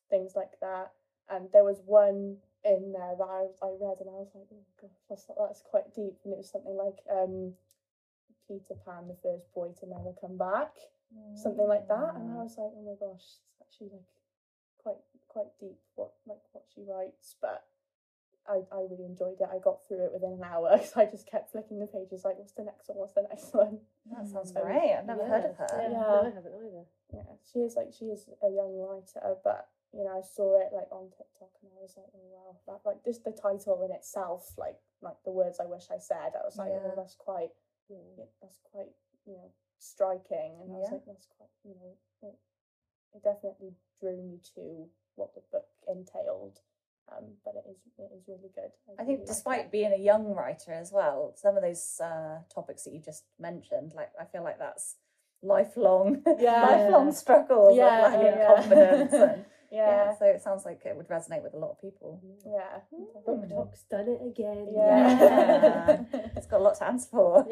[0.09, 0.91] things like that
[1.29, 4.63] and there was one in there that I, I read and I was like oh
[4.81, 7.53] gosh that's, that's quite deep and it was something like um
[8.49, 10.73] Peter Pan, the first boy to never come back,
[11.37, 12.15] something like that.
[12.17, 14.09] And I was like, oh my gosh, it's actually like
[14.81, 17.35] quite quite deep what like what she writes.
[17.41, 17.65] But
[18.47, 19.47] I, I really enjoyed it.
[19.51, 22.37] I got through it within an hour because I just kept flicking the pages like,
[22.37, 22.97] what's the next one?
[22.97, 23.79] What's the next one?
[24.11, 24.95] That sounds Um, great.
[24.97, 25.67] I've never heard of her.
[25.77, 25.99] Yeah, Yeah.
[26.01, 26.85] no, I haven't either.
[27.13, 30.69] Yeah, she is like she is a young writer, but you know, I saw it
[30.73, 33.91] like on TikTok and I was like, oh wow, that like just the title in
[33.91, 36.81] itself, like like the words I wish I said, I was like, Yeah.
[36.85, 37.49] oh, that's quite,
[37.89, 38.93] yeah, that's quite,
[39.25, 40.93] you know, striking, and I was Yeah.
[41.01, 41.93] like, that's quite, you know,
[43.13, 46.59] it, it definitely drew me to what the book entailed.
[47.11, 48.69] Um, but it is it is really good.
[48.87, 49.71] I really think like despite it.
[49.71, 53.93] being a young writer as well, some of those uh, topics that you just mentioned,
[53.95, 54.95] like I feel like that's
[55.41, 56.61] lifelong, Yeah.
[56.61, 58.47] lifelong struggles Yeah, of lacking yeah.
[58.55, 59.13] confidence.
[59.13, 59.87] And, yeah.
[59.87, 62.21] yeah, so it sounds like it would resonate with a lot of people.
[62.45, 62.79] yeah,
[63.25, 63.49] Book Mm.
[63.55, 64.67] Tok's done it again.
[64.75, 66.03] Yeah.
[66.35, 67.47] It's got a lot to answer for.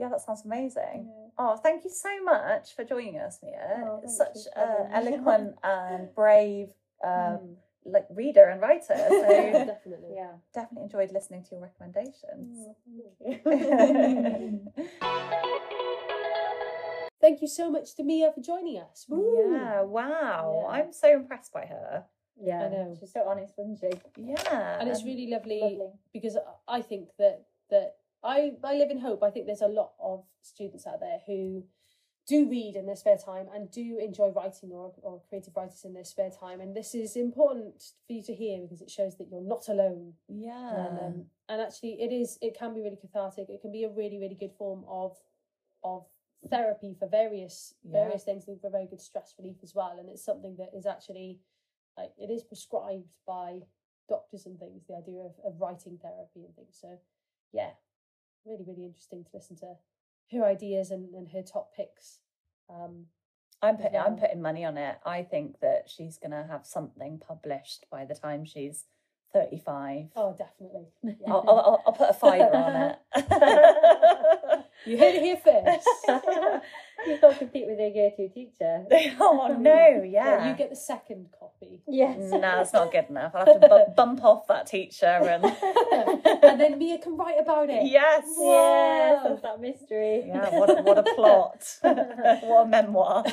[0.00, 0.06] Yeah.
[0.06, 1.06] yeah, that sounds amazing.
[1.08, 1.26] Yeah.
[1.38, 3.84] Oh, thank you so much for joining us, Mia.
[3.86, 6.70] Oh, Such an uh, eloquent and brave,
[7.04, 7.10] um,
[7.40, 8.94] Mm, like reader and writer.
[9.08, 9.28] So
[9.66, 10.10] definitely.
[10.16, 10.32] Yeah.
[10.54, 12.66] definitely enjoyed listening to your recommendations.
[12.66, 12.76] Oh,
[13.24, 14.72] thank you.
[17.20, 19.04] Thank you so much to Mia for joining us.
[19.06, 19.52] Woo.
[19.52, 20.62] yeah, wow.
[20.64, 20.72] Yeah.
[20.72, 22.04] I'm so impressed by her.
[22.42, 22.64] Yeah.
[22.64, 22.96] I know.
[22.98, 23.90] She's so honest, wasn't she?
[24.16, 24.78] Yeah.
[24.80, 25.90] And it's really lovely, Lovely.
[26.14, 29.22] because I think that that I I live in hope.
[29.22, 31.64] I think there's a lot of students out there who
[32.26, 35.94] do read in their spare time and do enjoy writing or, or creative writers in
[35.94, 36.60] their spare time.
[36.60, 40.12] And this is important for you to hear because it shows that you're not alone.
[40.28, 40.86] yeah.
[40.86, 42.38] And, um, and actually, it is.
[42.40, 43.48] It can be really cathartic.
[43.48, 45.16] It can be a really, really good form of
[45.82, 46.04] of
[46.48, 47.92] therapy for various Yeah.
[48.02, 48.46] various things.
[48.46, 49.98] and For very good stress relief as well.
[49.98, 51.40] And it's something that is actually
[51.96, 53.62] like it is prescribed by
[54.08, 54.84] doctors and things.
[54.86, 56.76] The idea of, of writing therapy and things.
[56.80, 56.98] So
[57.52, 57.70] yeah,
[58.46, 59.74] really, really interesting to listen to
[60.32, 62.18] her ideas and, and her top picks.
[62.68, 63.06] Um,
[63.62, 64.98] I'm putting I'm putting money on it.
[65.04, 68.84] I think that she's gonna have something published by the time she's
[69.32, 70.06] 35.
[70.16, 70.86] oh, definitely.
[71.02, 71.14] Yeah.
[71.32, 72.98] I'll, I'll, I'll- I'll put a fiver on it.
[74.86, 75.86] You heard it here first.
[77.06, 78.84] You can't compete with your year two teacher.
[79.20, 80.48] oh no, yeah.
[80.50, 81.80] You get the second copy.
[81.88, 82.16] Yes.
[82.30, 83.32] no, that's not good enough.
[83.34, 85.44] I'll have to bu- bump off that teacher and
[86.42, 87.84] and then Mia can write about it.
[87.86, 89.22] yes, Yes, Wow.
[89.28, 90.24] that's that mystery.
[90.26, 90.50] yeah.
[90.58, 91.78] What a, what a plot!
[91.82, 93.24] what a memoir!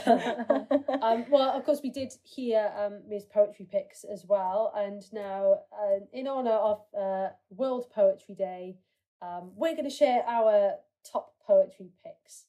[1.01, 5.61] Um, well, of course, we did hear um, Mia's poetry picks as well, and now,
[5.71, 8.77] uh, in honour of uh, World Poetry Day,
[9.21, 10.73] um, we're going to share our
[11.09, 12.45] top poetry picks.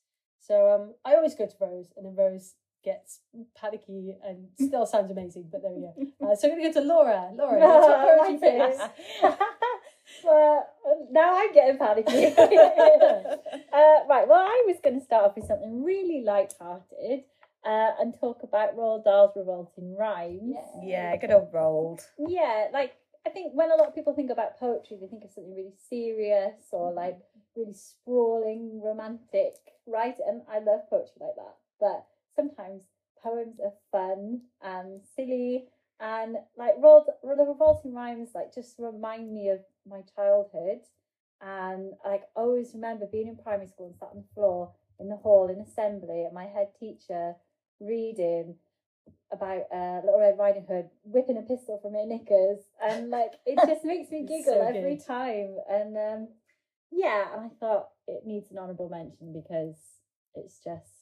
[0.48, 3.20] So um, I always go to Rose, and then Rose gets
[3.54, 5.48] panicky and still sounds amazing.
[5.52, 5.94] But there we go.
[6.28, 7.30] Uh, so I'm going to go to Laura.
[7.34, 10.24] Laura, what's your top poetry My picks.
[10.24, 12.26] well, um, now I'm getting panicky.
[12.37, 17.20] uh, right, well, I was going to start off with something really light-hearted
[17.64, 20.56] uh, and talk about Roald Dahl's Revolting Rhymes.
[20.82, 22.00] yeah, good old Roald.
[22.18, 22.92] Yeah, like
[23.26, 25.74] I think when a lot of people think about poetry, they think of something really
[25.88, 26.98] serious or mm-hmm.
[26.98, 27.18] like
[27.57, 30.14] really sprawling, romantic, right?
[30.26, 31.57] And I love poetry like that.
[31.81, 32.85] But sometimes
[33.22, 35.66] poems are fun and silly
[36.00, 40.81] and like the revolting rhymes like just remind me of my childhood
[41.40, 45.09] and like I always remember being in primary school and sat on the floor in
[45.09, 47.35] the hall in assembly and my head teacher
[47.81, 48.57] reading
[49.33, 53.59] about uh, Little Red Riding Hood whipping a pistol from her knickers, and like it
[53.66, 55.05] just makes me giggle so every good.
[55.07, 55.57] time.
[55.71, 56.29] And um,
[56.90, 59.77] yeah, and I thought it needs an honourable mention because
[60.35, 60.92] it's just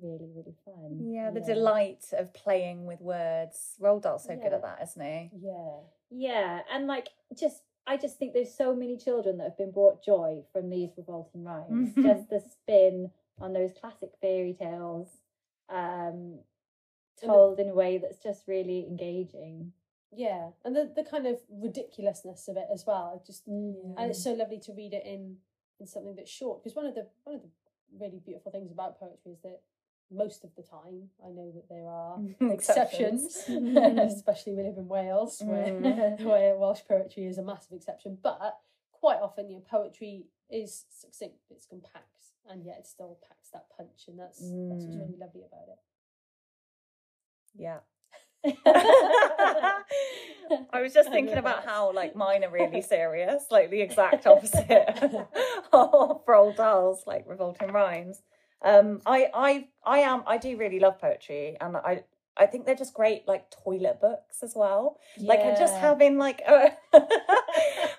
[0.00, 1.06] really really fun.
[1.10, 3.74] Yeah, the delight of playing with words.
[3.80, 5.30] Roald Dahl's so good at that, isn't he?
[5.40, 5.78] Yeah.
[6.10, 10.04] Yeah, and like just I just think there's so many children that have been brought
[10.04, 11.94] joy from these revolting rhymes.
[11.94, 12.02] Mhm.
[12.02, 15.08] just the spin on those classic fairy tales,
[15.68, 16.38] um,
[17.24, 19.72] told in a way that's just really engaging.
[20.12, 23.22] Yeah, and the, the kind of ridiculousness of it as well.
[23.26, 24.10] Just and Mm.
[24.10, 25.36] it's so lovely to read it in
[25.78, 27.48] in something that's short because one of the one of the
[27.98, 29.60] really beautiful things about poetry is that
[30.10, 32.20] most of the time I know that there are
[32.52, 33.44] exceptions,
[33.98, 36.20] especially we live in Wales where Mm.
[36.24, 38.58] where Welsh poetry is a massive exception, but
[38.92, 44.04] quite often your poetry is succinct, it's compact, and yet it still packs that punch,
[44.08, 44.38] and that's
[44.70, 45.00] that's what's Mm.
[45.00, 45.78] really lovely about it.
[47.58, 47.78] Yeah.
[50.72, 55.02] I was just thinking about how like mine are really serious, like the exact opposite
[55.72, 58.22] of Roald Dahl's like revolting rhymes.
[58.62, 62.04] Um, I I I am I do really love poetry, and I
[62.36, 64.98] I think they're just great like toilet books as well.
[65.18, 66.72] Like just having like a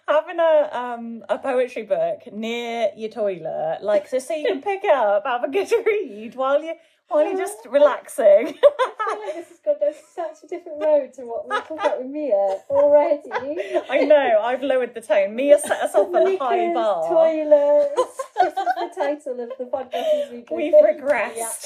[0.07, 4.83] having a um a poetry book near your toilet, like so so you can pick
[4.83, 6.73] it up, have a good read while you
[7.09, 8.25] while you're just relaxing.
[8.25, 11.79] I feel like this has gone down such a different road to what we talking
[11.79, 13.29] about with Mia already.
[13.89, 15.35] I know, I've lowered the tone.
[15.35, 17.07] Mia set us off at a high bar.
[17.07, 18.21] Toilets.
[18.39, 20.51] this is the title of the podcast.
[20.51, 21.65] We've regressed.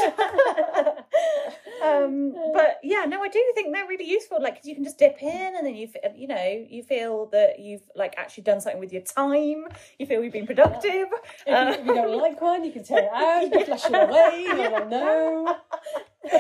[1.82, 4.42] Um, but yeah, no, I do think they're really useful.
[4.42, 7.82] Like, you can just dip in, and then you, you know, you feel that you've
[7.96, 9.66] like actually done something with your time.
[9.98, 11.08] You feel you've been productive.
[11.46, 13.86] If you, if you don't like one, you can take it out, you can flush
[13.86, 14.46] it away.
[14.48, 15.58] No one know.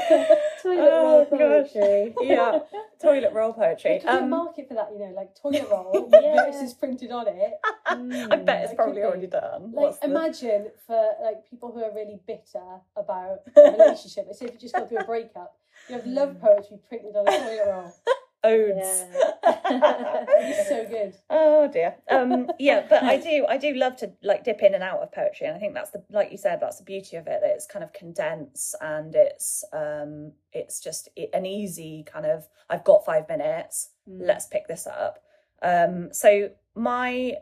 [0.62, 1.72] Toilet Oh, roll gosh.
[1.74, 2.15] poetry.
[2.22, 2.60] yeah,
[3.02, 4.00] toilet roll poetry.
[4.00, 6.46] Could be a Um, market for that, you know, like toilet roll, Yeah.
[6.46, 7.54] verses printed on it.
[7.86, 9.72] I bet it's could probably already done.
[9.72, 14.26] Like, What's the- imagine for like people who are really bitter about a relationship.
[14.28, 15.58] Let's say if you just got through a breakup,
[15.89, 17.94] you have love poetry printed on a toilet roll.
[18.43, 19.06] Odes.
[19.43, 21.15] It's so good.
[21.30, 21.95] oh dear.
[22.10, 25.12] Um, yeah, but I do, I do love to like dip in and out of
[25.12, 27.39] poetry, and I think that's the, like you said, that's the beauty of it.
[27.41, 32.47] That it's kind of condensed and it's, um, it's just an easy kind of.
[32.69, 33.89] I've got five minutes.
[34.08, 35.23] Let's pick this up.
[35.62, 37.36] Um, so my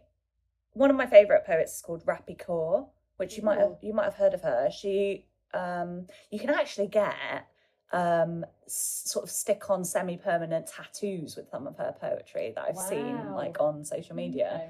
[0.73, 4.05] one of my favorite poets is called Rupi Kaur, which you might have you might
[4.05, 4.69] have heard of her.
[4.71, 7.47] She, um, you can actually get
[7.91, 12.77] um sort of stick on semi permanent tattoos with some of her poetry that I've
[12.77, 14.61] seen like on social media.
[14.63, 14.69] Okay.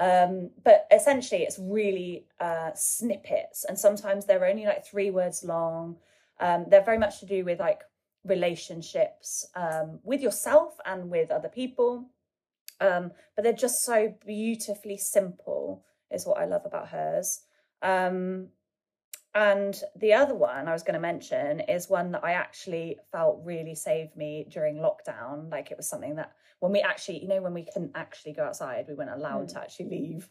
[0.00, 5.96] Um, but essentially, it's really uh, snippets, and sometimes they're only like three words long.
[6.40, 7.82] Um, they're very much to do with like
[8.24, 12.08] relationships um, with yourself and with other people.
[12.80, 17.42] Um, but they're just so beautifully simple, is what I love about hers.
[17.82, 18.48] Um,
[19.34, 23.40] and the other one I was going to mention is one that I actually felt
[23.44, 25.50] really saved me during lockdown.
[25.50, 28.44] Like it was something that when we actually, you know, when we couldn't actually go
[28.44, 30.28] outside, we weren't allowed to actually leave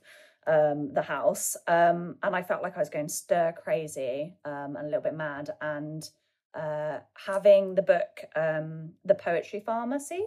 [0.48, 1.56] um, the house.
[1.68, 5.16] Um, and I felt like I was going stir crazy um, and a little bit
[5.16, 5.52] mad.
[5.62, 6.10] And
[6.54, 10.26] uh, having the book, um, The Poetry Pharmacy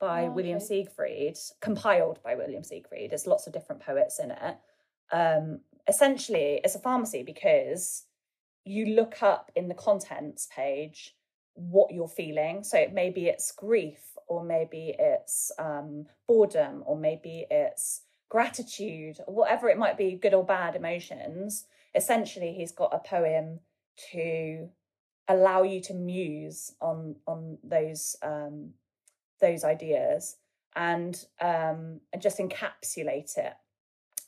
[0.00, 0.60] by Oh, William.
[0.60, 4.56] Sieghart, compiled by William Sieghart, there's lots of different poets in it.
[5.12, 8.04] Um, essentially, it's a pharmacy because
[8.64, 11.14] you look up in the contents page
[11.54, 12.62] what you're feeling.
[12.62, 19.34] So it, maybe it's grief, or maybe it's um, boredom, or maybe it's gratitude, or
[19.34, 21.64] whatever it might be, good or bad emotions.
[21.94, 23.60] Essentially, he's got a poem
[24.12, 24.68] to
[25.28, 28.70] allow you to muse on on those um,
[29.40, 30.36] those ideas
[30.76, 33.54] and um, and just encapsulate it.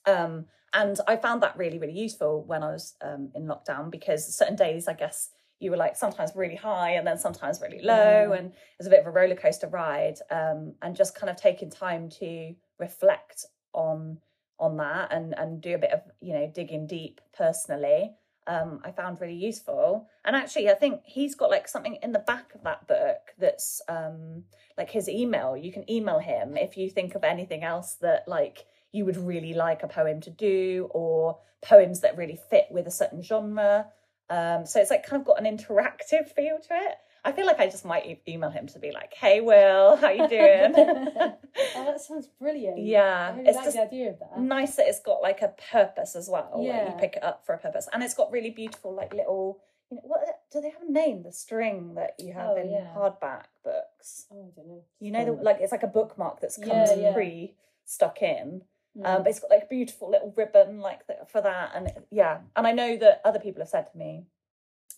[0.06, 4.37] Um, and I found that really, really useful when I was um, in lockdown because
[4.37, 8.33] certain days, I guess, you were like sometimes really high and then sometimes really low,
[8.33, 10.18] and it was a bit of a roller coaster ride.
[10.30, 14.18] Um, and just kind of taking time to reflect on
[14.59, 18.12] on that and and do a bit of you know digging deep personally.
[18.46, 20.09] Um, I found really useful.
[20.24, 23.80] And actually, I think he's got like something in the back of that book that's
[23.88, 24.44] um,
[24.76, 25.56] like his email.
[25.56, 29.55] You can email him if you think of anything else that like you would really
[29.55, 33.87] like a poem to do or poems that really fit with a certain genre.
[34.29, 36.94] Um, so it's like kind of got an interactive feel to it.
[37.22, 40.09] I feel like I just might e- email him to be like, "Hey, Will, how
[40.11, 40.74] you doing?"
[41.76, 42.79] Oh, that sounds brilliant.
[42.79, 44.38] Yeah, I really it's like just the idea of that.
[44.40, 46.61] nice that it's got like a purpose as well.
[46.64, 46.92] Yeah.
[46.92, 49.61] you pick it up for a purpose, and it's got really beautiful like little.
[49.90, 50.20] You know, what
[50.53, 51.22] do they have a name?
[51.24, 52.87] The string that you have Oh, in yeah.
[52.96, 54.26] hardback books.
[54.33, 54.85] Oh, I don't know.
[55.00, 57.12] You know, the, like it's like a bookmark that's Yeah, comes yeah.
[57.12, 58.62] pre stuck in.
[59.00, 59.06] Mm.
[59.16, 62.40] Um, but it's got like a beautiful little ribbon like for that, and it- yeah,
[62.56, 64.26] and I know that other people have said to me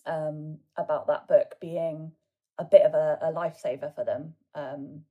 [0.05, 2.11] um, about that book being
[2.57, 4.35] a bit of a, a lifesaver for them.
[4.55, 5.05] Um,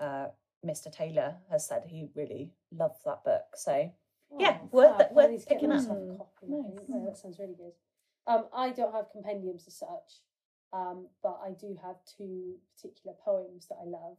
[0.00, 0.26] uh,
[0.64, 0.90] Mr.
[0.90, 3.92] Taylor has said he really loves that book, so
[4.38, 5.86] Yeah, Oh, worth it- worth I need to get picking up.
[6.18, 6.88] copy, Nice.
[6.88, 7.72] Yeah, that sounds really good.
[8.26, 10.22] Um, I don't have compendiums as such,
[10.72, 14.16] um, but I do have two particular poems that I love,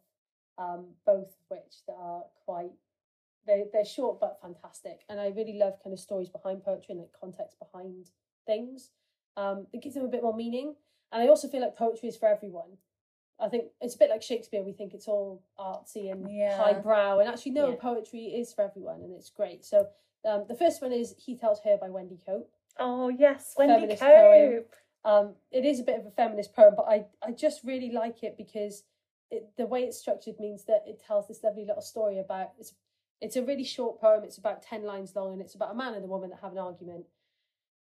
[0.60, 2.72] um, both of which that are quite
[3.46, 7.00] they they're short but fantastic, and I really love kind of stories behind poetry and
[7.00, 8.10] like context behind
[8.46, 8.90] things.
[9.38, 10.76] Um, it gives them a bit more meaning,
[11.12, 12.78] and I also feel like poetry is for everyone.
[13.40, 14.64] I think it's a bit like Shakespeare.
[14.64, 16.58] We think it's all artsy and Yeah.
[16.58, 17.76] highbrow, and actually, no, Yeah.
[17.76, 19.66] poetry is for everyone, and it's great.
[19.66, 19.90] So,
[20.24, 22.52] um, the first one is "He Tells Her" by Wendy Cope.
[22.80, 24.02] oh yes, Wendy Feminist.
[24.04, 24.76] Cope.
[25.06, 28.24] Um, it is a bit of a feminist poem, but I I just really like
[28.24, 28.84] it because
[29.32, 32.74] it, the way it's structured means that it tells this lovely little story about it's
[33.22, 34.24] it's a really short poem.
[34.24, 36.52] It's about ten lines long, and it's about a man and a woman that have
[36.52, 37.06] an argument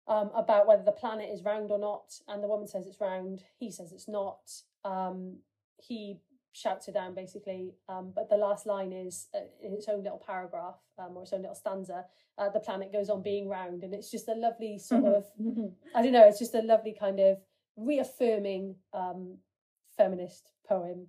[0.06, 2.12] um, about whether the planet is round or not.
[2.28, 3.42] And the woman says it's round.
[3.58, 4.50] He says it's not.
[4.84, 5.38] Um,
[5.78, 6.20] he
[6.52, 7.74] shouts her down basically.
[7.88, 11.32] Um, but the last line is uh, in its own little paragraph um, or its
[11.32, 12.04] own little stanza.
[12.38, 15.24] Uh, the planet goes on being round, and it's just a lovely sort of
[15.94, 16.26] I don't know.
[16.26, 17.38] It's just a lovely kind of
[17.76, 19.38] reaffirming um,
[19.96, 21.08] feminist poem,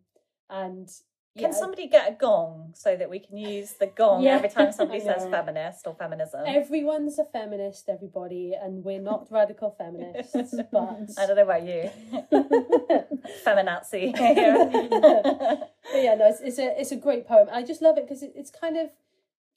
[0.49, 0.89] and
[1.35, 4.35] Can yeah, somebody get a gong so that we can use the gong Yeah.
[4.35, 6.41] every time somebody says feminist or feminism?
[6.45, 11.89] everyone's a feminist, everybody, and we're not radical feminists, but I don't know about you.
[13.45, 14.13] Feminazi.
[14.13, 17.47] But yeah, no, it's, it's a it's a great poem.
[17.51, 18.89] I just love it because it, it's kind of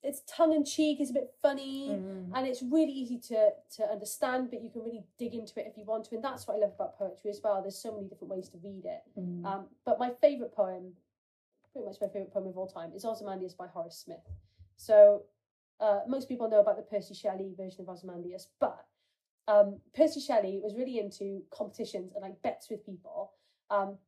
[0.03, 2.31] it's tongue in cheek, it's a bit funny, Mm.
[2.35, 4.51] and it's really easy to to understand.
[4.51, 6.61] But you can really dig into it if you want to, and that's what I
[6.61, 7.61] love about poetry as well.
[7.62, 9.03] There's so many different ways to read it.
[9.18, 9.45] Mm.
[9.45, 10.93] Um, but my favorite poem,
[11.77, 14.24] pretty much my favorite poem of all time, is Ozymandias by Horace Smith.
[14.77, 15.22] So
[15.79, 18.87] uh, most people know about the Percy Shelley version of Ozymandias, but
[19.47, 23.33] um, Percy Shelley was really into competitions and like bets with people,
[23.70, 23.99] um,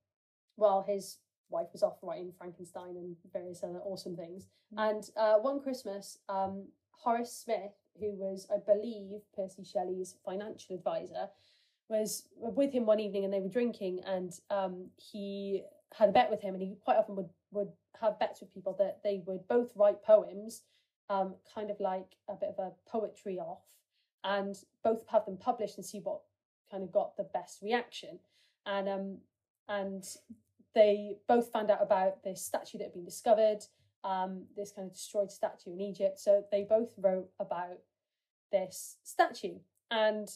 [0.56, 1.18] while his
[1.50, 4.46] wife was off writing Frankenstein and various other awesome things.
[4.76, 11.28] And uh, one Christmas, um, Horace Smith, who was, I believe, Percy Shelley's financial advisor,
[11.88, 15.62] was with him one evening and they were drinking and um, he
[15.94, 18.74] had a bet with him and he quite often would, would have bets with people
[18.78, 20.62] that they would both write poems,
[21.08, 23.62] um, kind of like a bit of a poetry off,
[24.24, 26.20] and both have them published and see what
[26.70, 28.18] kind of got the best reaction.
[28.66, 29.18] And um,
[29.68, 30.04] and
[30.74, 33.60] they both found out about this statue that had been discovered,
[34.04, 36.18] um, this kind of destroyed statue in Egypt.
[36.18, 37.78] So they both wrote about
[38.52, 39.58] this statue.
[39.90, 40.28] And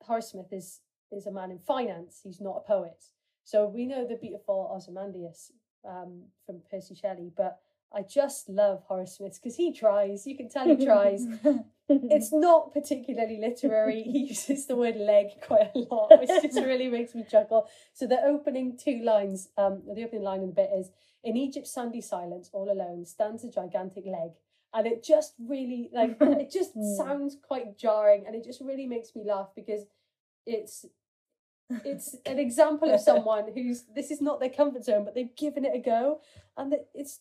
[0.00, 0.80] Horace Smith is
[1.10, 2.20] is a man in finance.
[2.22, 3.04] He's not a poet.
[3.48, 9.16] So we know the beautiful Ozymandias um, from Percy Shelley, but I just love Horace
[9.16, 10.26] Smith because he tries.
[10.26, 11.24] You can tell he tries.
[11.88, 14.02] it's not particularly literary.
[14.02, 17.66] He uses the word leg quite a lot, which just really makes me chuckle.
[17.94, 20.90] So the opening two lines, um, the opening line in the bit is
[21.24, 24.32] In Egypt's sandy silence, all alone, stands a gigantic leg.
[24.74, 29.16] And it just really like it just sounds quite jarring and it just really makes
[29.16, 29.86] me laugh because
[30.44, 30.84] it's
[31.84, 35.64] it's an example of someone who's this is not their comfort zone, but they've given
[35.64, 36.20] it a go.
[36.56, 37.20] And it's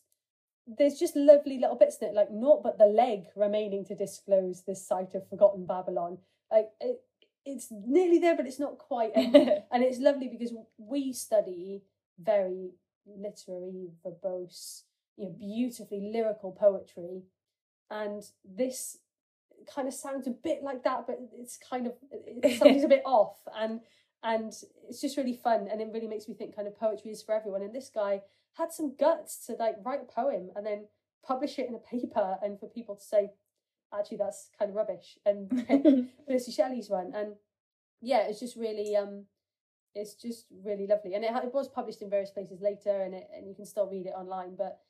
[0.67, 4.63] there's just lovely little bits in it, like naught but the leg remaining to disclose
[4.63, 6.17] this site of forgotten Babylon.
[6.51, 7.01] Like it,
[7.45, 9.11] it's nearly there, but it's not quite.
[9.15, 9.35] And,
[9.71, 11.83] and it's lovely because we study
[12.19, 12.71] very
[13.05, 14.83] literary, verbose,
[15.15, 17.23] you know, beautifully lyrical poetry,
[17.89, 18.97] and this
[19.73, 23.03] kind of sounds a bit like that, but it's kind of it, something's a bit
[23.05, 23.81] off, and
[24.27, 24.53] and
[24.89, 27.33] it's just really fun, and it really makes me think kind of poetry is for
[27.33, 27.61] everyone.
[27.61, 28.23] And this guy
[28.57, 30.87] had some guts to like write a poem and then
[31.25, 33.31] publish it in a paper, and for people to say,
[33.97, 37.35] actually, that's kind of rubbish, and Percy Shelley's one, and
[38.01, 39.23] yeah, it's just really um,
[39.95, 43.29] it's just really lovely, and it, it was published in various places later, and it
[43.33, 44.57] and you can still read it online.
[44.57, 44.81] But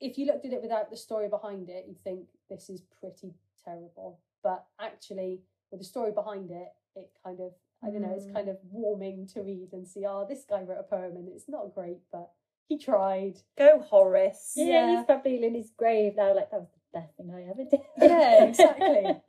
[0.00, 3.34] if you looked at it without the story behind it, you'd think this is pretty
[3.62, 4.20] terrible.
[4.42, 7.52] But actually, with the story behind it, it kind of
[7.84, 10.04] I don't know, it's kind of warming to read and see.
[10.06, 12.30] Oh, this guy wrote a poem, and it's not great, but
[12.68, 13.38] he tried.
[13.58, 14.52] Go Horace.
[14.56, 14.96] Yeah, Yeah.
[14.96, 16.34] he's probably in his grave now.
[16.34, 17.80] Like that was the best thing I ever did.
[18.00, 19.16] Yeah, exactly.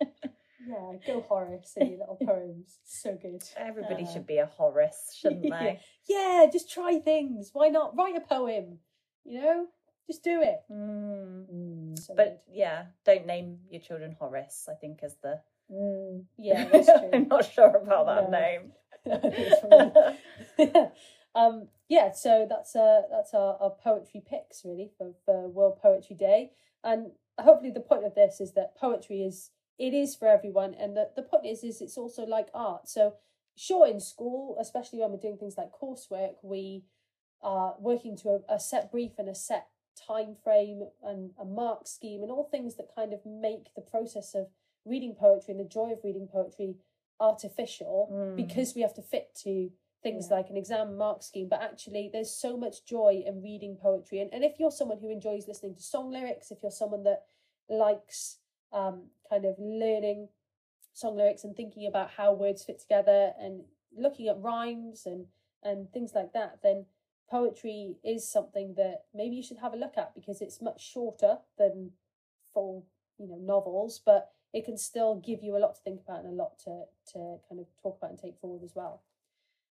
[0.65, 2.79] Yeah, go Horace and your little poems.
[2.85, 3.43] So good.
[3.57, 5.81] Everybody Uh, should be a Horace, shouldn't they?
[6.07, 7.49] Yeah, just try things.
[7.51, 8.79] Why not write a poem?
[9.25, 9.67] You know,
[10.07, 10.61] just do it.
[10.71, 11.47] Mm.
[11.51, 14.69] Mm, So But yeah, don't name your children Horace.
[14.71, 15.41] I think is the.
[15.71, 16.23] Mm.
[16.37, 17.09] yeah, that's true.
[17.13, 18.39] I'm not sure about that No.
[18.39, 18.71] name.
[20.57, 20.91] It's
[21.35, 26.15] um, yeah, so that's uh that's our, our poetry picks really for, for World Poetry
[26.15, 26.51] Day,
[26.83, 29.49] and hopefully the point of this is that poetry is
[29.79, 32.87] it is for everyone, and the the point is is it's also like art.
[32.87, 33.15] So
[33.57, 36.83] sure, in school, especially when we're doing things like coursework, we
[37.41, 39.67] are working to a, a set brief and a set
[40.07, 44.33] time frame and a mark scheme and all things that kind of make the process
[44.33, 44.47] of
[44.85, 46.75] reading poetry and the joy of reading poetry
[47.19, 48.35] artificial Mm.
[48.35, 49.71] because we have to fit to
[50.01, 50.37] things Yeah.
[50.37, 54.33] like an exam mark scheme but actually there's so much joy in reading poetry and,
[54.33, 57.25] and if you're someone who enjoys listening to song lyrics if you're someone that
[57.69, 58.39] likes
[58.73, 60.27] um, kind of learning
[60.91, 63.63] song lyrics and thinking about how words fit together and
[63.95, 65.27] looking at rhymes and
[65.63, 66.85] and things like that then
[67.29, 71.37] poetry is something that maybe you should have a look at because it's much shorter
[71.57, 71.91] than
[72.53, 72.85] full
[73.17, 76.33] you know novels but it can still give you a lot to think about and
[76.33, 79.01] a lot to to kind of talk about and take forward as well.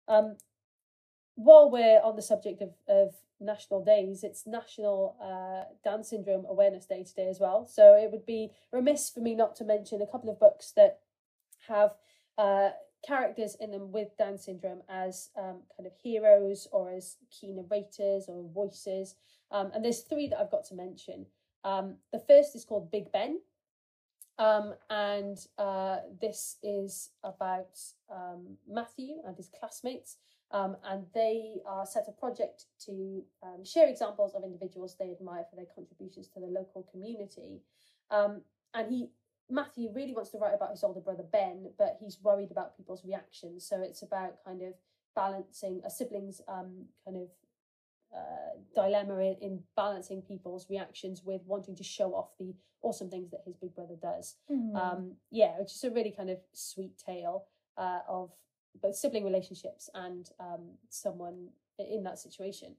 [0.09, 0.37] Um
[1.35, 6.87] while we're on the subject of, of national days it's national uh, down syndrome awareness
[6.87, 7.67] day today as well.
[7.67, 11.01] So it would be remiss for me not to mention a couple of books that
[11.69, 11.93] have
[12.39, 12.71] uh,
[13.07, 18.27] characters in them with down syndrome as um, kind of heroes or as key narrators
[18.29, 19.17] or voices.
[19.51, 21.27] Um, and there's three that i've got to mention.
[21.65, 23.39] Um, the first is called big ben
[24.43, 27.79] um, and uh, this is about
[28.11, 30.17] um, Matthew and his classmates.
[30.51, 35.45] Um, and they uh, set a project to um, share examples of individuals they admire
[35.49, 37.63] for their contributions to the local community.
[38.11, 38.43] Um,
[38.75, 39.11] and he,
[39.49, 43.05] Matthew, really wants to write about his older brother Ben, but he's worried about people's
[43.05, 43.67] reactions.
[43.67, 44.75] So it's about kind of
[45.15, 47.29] balancing a sibling's um, kind of
[48.15, 53.31] uh, dilemma in, in balancing people's reactions with wanting to show off the awesome things
[53.31, 54.37] that his big brother does.
[54.49, 54.77] Hmm.
[54.77, 57.47] Um, yeah, which is a really kind of sweet tale
[57.77, 58.31] uh, of
[58.81, 61.49] both sibling relationships and um, someone
[61.79, 62.75] in that situation.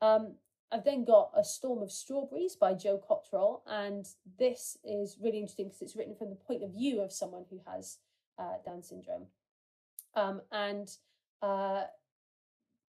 [0.00, 0.34] Um,
[0.72, 4.06] I've then got A Storm of Strawberries by Jo Cotterill, and
[4.38, 7.60] this is really interesting because it's written from the point of view of someone who
[7.66, 7.98] has
[8.38, 9.26] uh, Down syndrome.
[10.16, 10.90] Um, and
[11.42, 11.84] uh,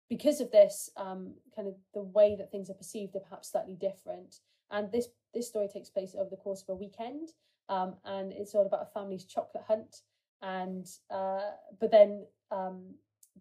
[0.08, 3.74] because of this, um, kind of the way that things are perceived are perhaps slightly
[3.74, 4.40] different.
[4.70, 7.30] And this this story takes place over the course of a weekend,
[7.68, 10.02] um, and it's all about a family's chocolate hunt.
[10.42, 11.50] And uh,
[11.80, 12.94] but then um,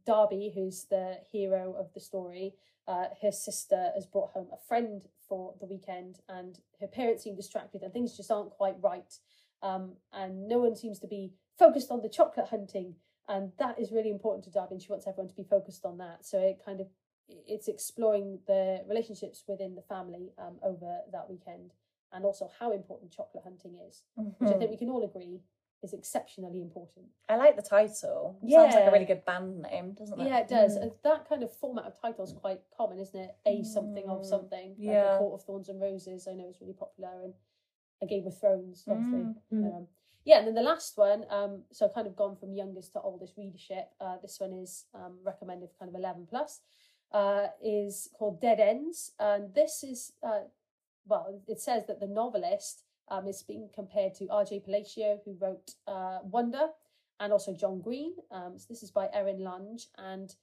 [0.05, 2.53] Darby, who's the hero of the story,
[2.87, 7.35] uh, her sister has brought home a friend for the weekend, and her parents seem
[7.35, 9.13] distracted, and things just aren't quite right.
[9.61, 12.95] Um, and no one seems to be focused on the chocolate hunting,
[13.27, 15.97] and that is really important to Darby, and she wants everyone to be focused on
[15.99, 16.25] that.
[16.25, 16.87] So it kind of
[17.27, 21.73] it's exploring the relationships within the family um, over that weekend,
[22.13, 24.03] and also how important chocolate hunting is,
[24.37, 25.41] which I think we can all agree
[25.83, 27.05] is exceptionally important.
[27.29, 28.37] I like the title.
[28.41, 28.63] Yeah.
[28.63, 30.27] Sounds like a really good band name, doesn't it?
[30.27, 30.77] Yeah, it does.
[30.77, 30.91] Mm.
[31.03, 33.35] That kind of format of title is quite common, isn't it?
[33.45, 34.69] A something of Mm, something.
[34.69, 35.15] Like yeah.
[35.15, 37.33] A Court of Thorns and Roses, I know is really popular, and
[38.01, 39.27] A Game of Thrones, obviously.
[39.53, 39.87] Mm, Um,
[40.25, 43.33] yeah, and then the last one, um, so kind of gone from youngest to oldest
[43.37, 43.91] readership.
[44.01, 46.61] Uh, this one is um, recommended kind of 11 plus,
[47.11, 49.11] uh, is called Dead Ends.
[49.19, 50.45] And this is, uh,
[51.05, 54.61] well, it says that the novelist um, is being compared to R.J.
[54.65, 56.69] Palacio, who wrote uh, Wonder,
[57.19, 58.13] and also John Green.
[58.31, 60.33] Um, so this is by Erin Lange, and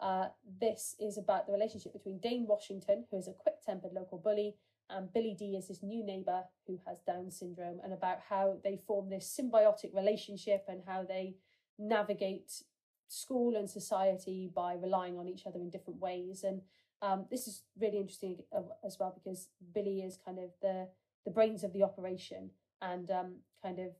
[0.00, 0.26] uh,
[0.60, 4.56] this is about the relationship between Dane Washington, who is a quick-tempered local bully,
[4.94, 8.80] and Billy D is his new neighbour who has Down syndrome, and about how they
[8.86, 11.36] form this symbiotic relationship and how they
[11.78, 12.62] navigate
[13.08, 16.44] school and society by relying on each other in different ways.
[16.44, 16.62] And
[17.02, 18.38] um, this is really interesting
[18.84, 20.88] as well because Billy is kind of the
[21.24, 23.92] the brains of the operation and um, kind of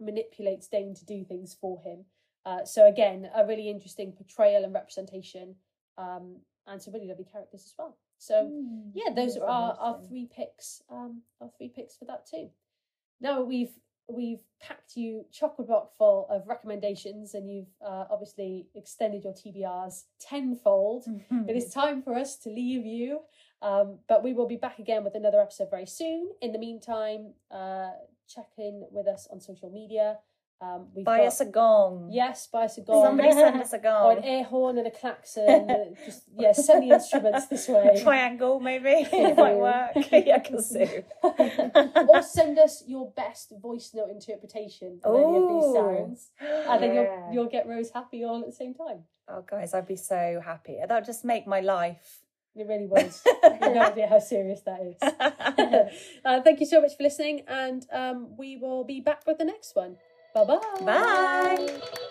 [0.00, 2.04] manipulates Dane to do things for him.
[2.44, 5.54] Uh, so again, a really interesting portrayal and representation,
[5.96, 7.96] um, and some really lovely characters as well.
[8.22, 8.90] So Hmm.
[8.94, 10.82] yeah, those are our, our three picks.
[10.88, 12.50] Um, our three picks for that too.
[13.20, 13.74] Now we've
[14.08, 20.04] we've packed you chocolate block full of recommendations, and you've uh, obviously extended your TBRs
[20.20, 21.04] tenfold.
[21.48, 23.20] It is time for us to leave you,
[23.60, 26.30] um, but we will be back again with another episode very soon.
[26.40, 27.90] In the meantime, uh,
[28.28, 30.18] check in with us on social media.
[30.62, 32.08] Um, we've Buy got, us a gong.
[32.12, 33.04] yes, buy us a gong.
[33.04, 34.24] Somebody send us a or an gong.
[34.24, 35.96] air horn and a klaxon.
[36.06, 37.98] just yeah, send the instruments this way.
[38.00, 38.90] Triangle, maybe.
[39.12, 39.90] it might work.
[40.12, 41.02] yeah, kazoo.
[42.08, 46.94] or send us your best voice note interpretation of any of these sounds, and then
[46.94, 47.02] Yeah.
[47.02, 49.00] you'll you'll get Rose happy all at the same time.
[49.28, 50.78] Oh, guys, I'd be so happy.
[50.78, 52.20] That would just make my life.
[52.54, 53.22] It really was.
[53.24, 54.96] you have no idea how serious that is.
[56.24, 59.44] uh, thank you so much for listening, and um, we will be back with the
[59.44, 59.96] next one.
[60.32, 61.56] 宝宝，拜。
[61.56, 62.01] 拜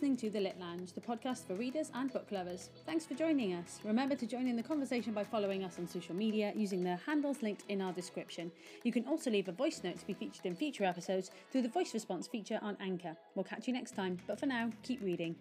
[0.00, 2.70] listening to The Lit Lounge, the podcast for readers and book lovers.
[2.86, 3.80] Thanks for joining us.
[3.84, 7.42] Remember to join in the conversation by following us on social media using the handles
[7.42, 8.50] linked in our description.
[8.82, 11.68] You can also leave a voice note to be featured in future episodes through the
[11.68, 13.14] voice response feature on Anchor.
[13.34, 15.36] We'll catch you next time, but for now, keep reading.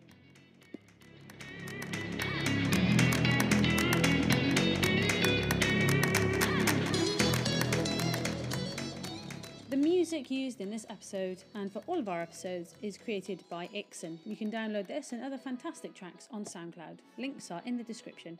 [9.69, 13.67] The music used in this episode and for all of our episodes is created by
[13.67, 14.17] Ikson.
[14.25, 16.97] You can download this and other fantastic tracks on SoundCloud.
[17.19, 18.39] Links are in the description.